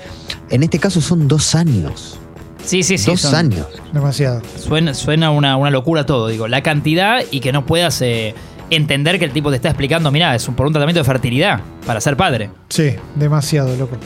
En 0.52 0.62
este 0.62 0.78
caso 0.78 1.02
son 1.02 1.28
dos 1.28 1.56
años. 1.56 2.20
Sí, 2.64 2.84
sí, 2.84 3.00
sí. 3.00 3.10
dos 3.10 3.22
son- 3.22 3.34
años. 3.34 3.66
Demasiado. 3.92 4.44
Suena, 4.60 4.94
suena 4.94 5.32
una, 5.32 5.58
una 5.58 5.72
locura 5.72 6.06
todo, 6.06 6.28
digo. 6.28 6.48
La 6.48 6.62
cantidad 6.62 7.22
y 7.32 7.40
que 7.40 7.52
no 7.52 7.66
puedas 7.66 8.00
eh, 8.04 8.36
entender 8.70 9.18
que 9.18 9.26
el 9.26 9.32
tipo 9.32 9.50
te 9.50 9.56
está 9.56 9.70
explicando, 9.70 10.12
mira, 10.12 10.36
es 10.36 10.48
un, 10.48 10.54
por 10.54 10.68
un 10.68 10.74
tratamiento 10.74 11.00
de 11.00 11.04
fertilidad 11.04 11.62
para 11.88 12.00
ser 12.00 12.16
padre. 12.16 12.52
Sí, 12.70 12.92
demasiado, 13.16 13.76
loco. 13.76 13.98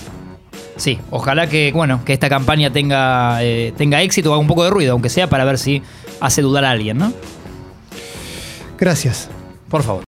Sí, 0.81 0.97
ojalá 1.11 1.45
que, 1.45 1.71
bueno, 1.71 2.03
que 2.03 2.11
esta 2.11 2.27
campaña 2.27 2.71
tenga, 2.73 3.43
eh, 3.43 3.71
tenga 3.77 4.01
éxito 4.01 4.31
o 4.31 4.33
haga 4.33 4.41
un 4.41 4.47
poco 4.47 4.63
de 4.63 4.71
ruido, 4.71 4.93
aunque 4.93 5.09
sea 5.09 5.29
para 5.29 5.45
ver 5.45 5.59
si 5.59 5.83
hace 6.19 6.41
dudar 6.41 6.65
a 6.65 6.71
alguien, 6.71 6.97
¿no? 6.97 7.13
Gracias. 8.79 9.29
Por 9.69 9.83
favor. 9.83 9.99